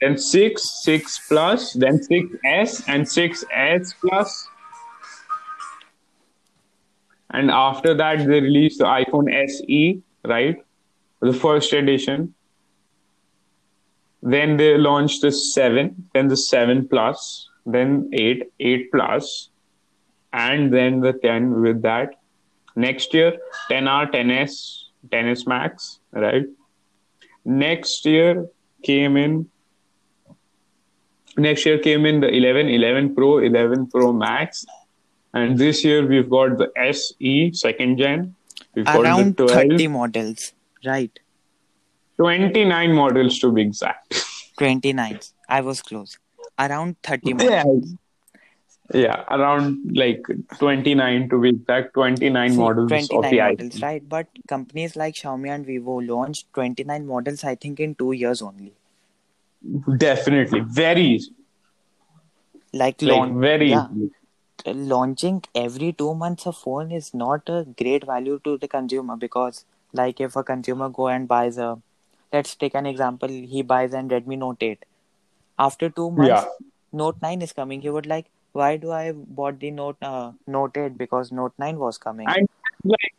Then 0.00 0.18
6, 0.18 0.62
6 0.84 1.28
plus, 1.28 1.72
then 1.72 1.98
6S 1.98 2.84
and 2.86 3.06
6S 3.06 3.94
plus. 4.00 4.48
And 7.30 7.50
after 7.50 7.94
that, 7.94 8.18
they 8.18 8.40
released 8.40 8.78
the 8.78 8.84
iPhone 8.84 9.32
SE, 9.48 10.02
right? 10.24 10.62
The 11.20 11.32
first 11.32 11.72
edition. 11.72 12.34
Then 14.22 14.56
they 14.56 14.76
launched 14.76 15.22
the 15.22 15.32
7, 15.32 16.10
then 16.12 16.28
the 16.28 16.36
7 16.36 16.88
plus, 16.88 17.48
then 17.64 18.10
8, 18.12 18.42
8 18.60 18.92
plus, 18.92 19.50
and 20.32 20.72
then 20.72 21.00
the 21.00 21.12
10 21.12 21.60
with 21.60 21.82
that. 21.82 22.14
Next 22.74 23.14
year, 23.14 23.38
10R, 23.70 24.12
10S, 24.12 24.84
10S 25.08 25.46
Max, 25.46 26.00
right? 26.12 26.44
Next 27.44 28.04
year 28.04 28.48
came 28.82 29.16
in 29.16 29.48
next 31.36 31.66
year 31.66 31.78
came 31.78 32.06
in 32.06 32.20
the 32.20 32.28
11 32.28 32.68
11 32.68 33.14
pro 33.14 33.38
11 33.38 33.86
pro 33.88 34.12
max 34.12 34.66
and 35.34 35.58
this 35.58 35.84
year 35.84 36.06
we've 36.06 36.30
got 36.30 36.56
the 36.58 36.70
se 36.92 37.52
second 37.52 37.98
gen 37.98 38.34
we've 38.74 38.84
got 38.84 39.00
Around 39.04 39.36
the 39.36 39.48
30 39.48 39.88
models, 39.88 40.52
right? 40.84 41.18
29 42.16 42.92
models 42.94 43.38
to 43.40 43.52
be 43.52 43.62
exact 43.62 44.24
29. 44.58 45.20
I 45.48 45.60
was 45.60 45.82
close. 45.82 46.18
Around 46.58 46.96
30 47.02 47.34
yeah. 47.38 47.64
models. 47.64 47.94
yeah 48.94 49.24
around 49.36 49.78
like 49.94 50.24
29 50.58 51.28
to 51.28 51.40
be 51.40 51.48
exact 51.50 51.92
29 51.94 52.50
See, 52.50 52.56
models 52.56 52.88
29 52.88 53.24
of 53.24 53.30
the 53.30 53.38
models, 53.38 53.74
iPhone. 53.74 53.82
right? 53.82 54.08
But 54.08 54.28
companies 54.48 54.96
like 54.96 55.14
Xiaomi 55.14 55.48
and 55.54 55.66
Vivo 55.66 56.00
launched 56.00 56.52
29 56.54 57.06
models, 57.06 57.44
I 57.44 57.56
think, 57.56 57.80
in 57.80 57.94
two 57.94 58.12
years 58.12 58.40
only. 58.40 58.72
Definitely 59.98 60.60
very 60.60 61.02
easy 61.02 61.32
Like, 62.72 63.00
like 63.00 63.16
launch, 63.18 63.36
very 63.40 63.70
yeah, 63.70 63.88
launching 64.66 65.42
every 65.54 65.92
two 65.92 66.14
months 66.14 66.46
a 66.46 66.52
phone 66.52 66.90
is 66.90 67.14
not 67.14 67.48
a 67.48 67.66
great 67.82 68.04
value 68.04 68.40
to 68.44 68.58
the 68.58 68.68
consumer 68.68 69.16
because, 69.16 69.64
like, 69.92 70.20
if 70.20 70.36
a 70.36 70.42
consumer 70.42 70.88
go 70.88 71.08
and 71.08 71.28
buys 71.28 71.58
a, 71.58 71.78
let's 72.32 72.54
take 72.54 72.74
an 72.74 72.86
example, 72.86 73.28
he 73.28 73.62
buys 73.62 73.94
an 73.94 74.10
Redmi 74.10 74.38
Note 74.38 74.62
8. 74.62 74.84
After 75.58 75.88
two 75.88 76.10
months, 76.10 76.28
yeah 76.28 76.44
Note 76.92 77.16
9 77.22 77.42
is 77.42 77.52
coming. 77.52 77.80
He 77.80 77.90
would 77.90 78.06
like, 78.06 78.26
why 78.52 78.76
do 78.76 78.90
I 78.90 79.12
bought 79.12 79.60
the 79.60 79.70
Note 79.70 79.96
uh, 80.02 80.32
Note 80.46 80.76
8 80.76 80.96
because 80.96 81.32
Note 81.32 81.52
9 81.58 81.78
was 81.78 81.98
coming. 81.98 82.26
and 82.28 82.48
like 82.84 83.14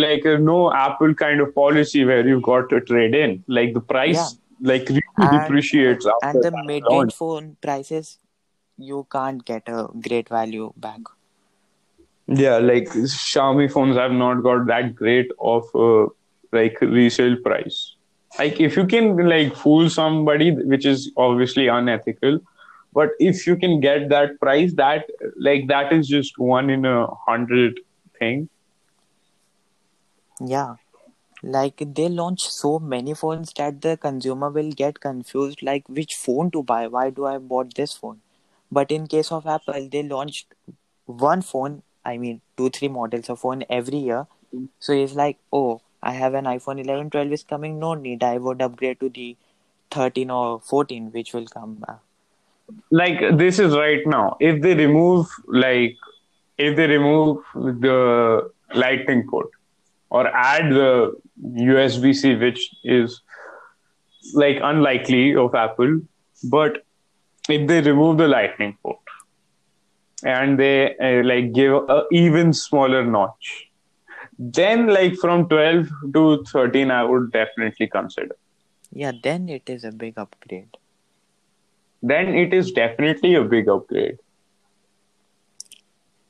like 0.00 0.26
uh, 0.26 0.36
no 0.36 0.72
apple 0.72 1.14
kind 1.14 1.40
of 1.40 1.54
policy 1.54 2.04
where 2.04 2.26
you've 2.26 2.42
got 2.42 2.68
to 2.70 2.80
trade 2.80 3.14
in 3.14 3.44
like 3.46 3.72
the 3.74 3.80
price. 3.80 4.36
Like 4.62 4.88
really 4.88 5.02
And- 5.18 5.40
depreciates 5.40 6.06
after 6.06 6.28
and 6.28 6.42
the 6.44 6.64
mid-range 6.64 7.14
phone 7.14 7.56
prices, 7.60 8.18
you 8.78 9.06
can't 9.10 9.44
get 9.44 9.68
a 9.68 9.88
great 10.08 10.28
value 10.28 10.72
back. 10.76 11.00
Yeah, 12.26 12.58
like 12.58 12.88
Xiaomi 12.88 13.70
phones 13.70 13.96
have 13.96 14.12
not 14.12 14.42
got 14.42 14.66
that 14.66 14.94
great 14.94 15.30
of 15.40 15.64
uh, 15.74 16.06
like 16.52 16.80
resale 16.80 17.36
price. 17.36 17.96
Like 18.38 18.60
if 18.60 18.76
you 18.76 18.86
can 18.86 19.16
like 19.28 19.56
fool 19.56 19.90
somebody, 19.90 20.52
which 20.52 20.86
is 20.86 21.10
obviously 21.16 21.66
unethical, 21.68 22.40
but 22.92 23.10
if 23.18 23.46
you 23.46 23.56
can 23.56 23.80
get 23.80 24.08
that 24.10 24.38
price, 24.40 24.72
that 24.74 25.10
like 25.36 25.66
that 25.68 25.92
is 25.92 26.08
just 26.08 26.38
one 26.38 26.70
in 26.70 26.86
a 26.86 27.06
hundred 27.26 27.80
thing. 28.18 28.48
Yeah. 30.40 30.76
Like 31.42 31.82
they 31.94 32.08
launch 32.08 32.40
so 32.42 32.78
many 32.78 33.14
phones 33.14 33.52
that 33.54 33.80
the 33.82 33.96
consumer 33.96 34.48
will 34.50 34.70
get 34.70 35.00
confused 35.00 35.62
like 35.62 35.88
which 35.88 36.14
phone 36.14 36.50
to 36.52 36.62
buy? 36.62 36.86
Why 36.86 37.10
do 37.10 37.26
i 37.26 37.38
bought 37.38 37.74
this 37.74 37.92
phone? 37.94 38.20
But 38.70 38.90
in 38.90 39.06
case 39.06 39.32
of 39.32 39.46
apple 39.46 39.88
they 39.90 40.02
launched 40.02 40.54
one 41.06 41.42
phone 41.42 41.82
i 42.04 42.16
mean 42.16 42.40
two 42.56 42.70
three 42.70 42.88
models 42.88 43.28
of 43.28 43.40
phone 43.40 43.64
every 43.68 43.98
year. 43.98 44.26
So 44.78 44.92
it's 44.92 45.14
like 45.14 45.38
oh 45.52 45.80
i 46.02 46.12
have 46.12 46.34
an 46.34 46.44
iphone 46.44 46.80
11 46.80 47.10
12 47.10 47.32
is 47.32 47.42
coming. 47.42 47.78
No 47.78 47.94
need. 47.94 48.22
I 48.22 48.38
would 48.38 48.62
upgrade 48.62 49.00
to 49.00 49.08
the 49.08 49.36
13 49.90 50.30
or 50.30 50.60
14 50.60 51.10
which 51.12 51.32
will 51.32 51.46
come 51.46 51.84
uh, 51.88 51.94
like 52.90 53.36
this 53.36 53.58
is 53.58 53.76
right 53.76 54.06
now. 54.06 54.36
If 54.40 54.62
they 54.62 54.74
remove 54.74 55.26
like 55.48 55.96
if 56.58 56.76
they 56.76 56.86
remove 56.86 57.38
the 57.54 58.50
lightning 58.74 59.26
port 59.28 59.50
or 60.18 60.26
add 60.44 60.70
the 60.78 60.90
usb-c 61.74 62.34
which 62.44 62.62
is 62.84 63.20
like 64.42 64.58
unlikely 64.70 65.24
of 65.44 65.54
apple 65.64 65.94
but 66.56 66.82
if 67.48 67.66
they 67.68 67.80
remove 67.90 68.18
the 68.18 68.28
lightning 68.28 68.76
port 68.82 68.98
and 70.24 70.58
they 70.58 70.96
uh, 70.98 71.22
like 71.24 71.52
give 71.52 71.74
a 71.96 72.04
even 72.12 72.52
smaller 72.52 73.04
notch 73.04 73.52
then 74.38 74.86
like 74.86 75.14
from 75.16 75.48
12 75.48 75.88
to 76.14 76.44
13 76.52 76.90
i 76.90 77.02
would 77.04 77.30
definitely 77.32 77.86
consider. 77.86 78.36
Yeah 78.92 79.12
then 79.22 79.48
it 79.48 79.68
is 79.68 79.84
a 79.84 79.92
big 79.92 80.18
upgrade. 80.18 80.76
Then 82.02 82.34
it 82.34 82.52
is 82.52 82.72
definitely 82.72 83.34
a 83.34 83.44
big 83.44 83.68
upgrade 83.68 84.18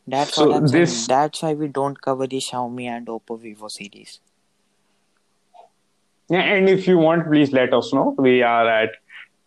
that's 0.06 0.36
So 0.36 0.48
what 0.48 0.52
i'm 0.56 0.66
this- 0.66 0.92
saying 0.94 1.06
that's 1.08 1.42
why 1.42 1.52
we 1.54 1.68
don't 1.68 2.00
cover 2.00 2.26
the 2.26 2.38
xiaomi 2.48 2.86
and 2.96 3.06
oppo 3.06 3.38
vivo 3.46 3.68
series 3.68 4.20
Yeah, 6.28 6.40
and 6.40 6.68
if 6.68 6.86
you 6.86 6.98
want, 6.98 7.26
please 7.26 7.52
let 7.52 7.72
us 7.74 7.92
know. 7.92 8.14
We 8.18 8.42
are 8.42 8.68
at 8.68 8.90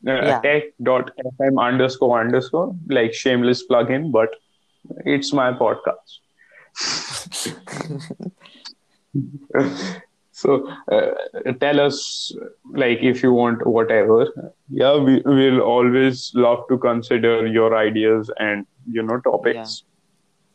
uh, 0.08 0.22
Yeah. 0.26 0.39
tech.fm 0.41 1.60
underscore 1.60 2.20
underscore, 2.20 2.76
like 2.89 3.14
shameless 3.14 3.66
plugin, 3.68 4.12
but 4.12 4.30
it's 5.06 5.34
my 5.34 5.51
podcast. 5.53 6.20
so 10.32 10.68
uh, 10.91 11.12
tell 11.60 11.80
us, 11.80 12.36
like, 12.74 12.99
if 13.01 13.24
you 13.24 13.32
want 13.34 13.66
whatever. 13.66 14.28
Yeah, 14.70 14.97
we 14.97 15.22
will 15.26 15.62
always 15.62 16.32
love 16.36 16.64
to 16.70 16.78
consider 16.78 17.45
your 17.47 17.76
ideas 17.78 18.30
and, 18.38 18.66
you 18.89 19.01
know, 19.03 19.20
topics. 19.22 19.84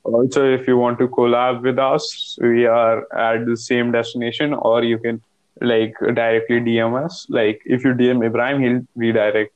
Also, 0.05 0.45
if 0.53 0.67
you 0.67 0.77
want 0.77 0.99
to 0.99 1.09
collab 1.09 1.63
with 1.63 1.79
us, 1.79 2.39
we 2.41 2.67
are 2.67 2.99
at 3.17 3.47
the 3.47 3.57
same 3.57 3.93
destination, 3.93 4.55
or 4.55 4.83
you 4.85 4.99
can 4.99 5.23
like 5.61 5.95
directly 6.15 6.61
DM 6.61 7.03
us. 7.05 7.27
Like 7.29 7.61
if 7.65 7.85
you 7.85 7.95
DM 7.95 8.25
Ibrahim, 8.25 8.61
he'll 8.63 8.83
redirect 8.97 9.53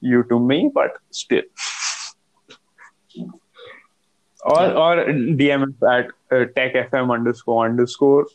you 0.00 0.24
to 0.24 0.38
me, 0.40 0.70
but 0.74 0.92
still. 1.10 1.42
Or 4.44 4.62
Yeah. 4.62 4.72
or 4.84 4.96
DM 5.40 5.62
us 5.68 5.82
at 5.82 6.06
uh, 6.36 6.44
techfm 6.56 7.12
underscore 7.12 7.66
underscore. 7.66 8.26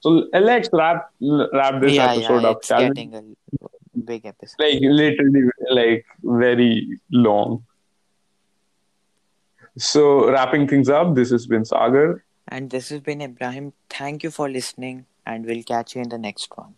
So 0.00 0.28
uh, 0.32 0.40
let's 0.40 0.68
wrap 0.72 1.10
wrap 1.52 1.80
this 1.80 1.96
yeah 1.96 2.12
episode 2.12 2.44
yeah 2.44 2.50
up. 2.50 2.58
it's 2.58 2.66
shall 2.66 2.86
we? 2.88 2.94
getting 2.94 3.14
a 3.14 3.22
big 4.04 4.26
episode 4.26 4.56
Like 4.58 4.78
literally 4.82 5.42
like 5.70 6.06
very 6.22 7.00
long. 7.10 7.64
So 9.78 10.30
wrapping 10.30 10.68
things 10.68 10.88
up, 10.88 11.14
this 11.14 11.30
has 11.30 11.46
been 11.46 11.64
Sagar. 11.64 12.24
And 12.48 12.70
this 12.70 12.88
has 12.90 13.00
been 13.00 13.20
Ibrahim. 13.20 13.72
Thank 13.90 14.22
you 14.22 14.30
for 14.30 14.48
listening, 14.48 15.06
and 15.26 15.44
we'll 15.44 15.62
catch 15.62 15.94
you 15.94 16.02
in 16.02 16.08
the 16.08 16.18
next 16.18 16.56
one. 16.56 16.74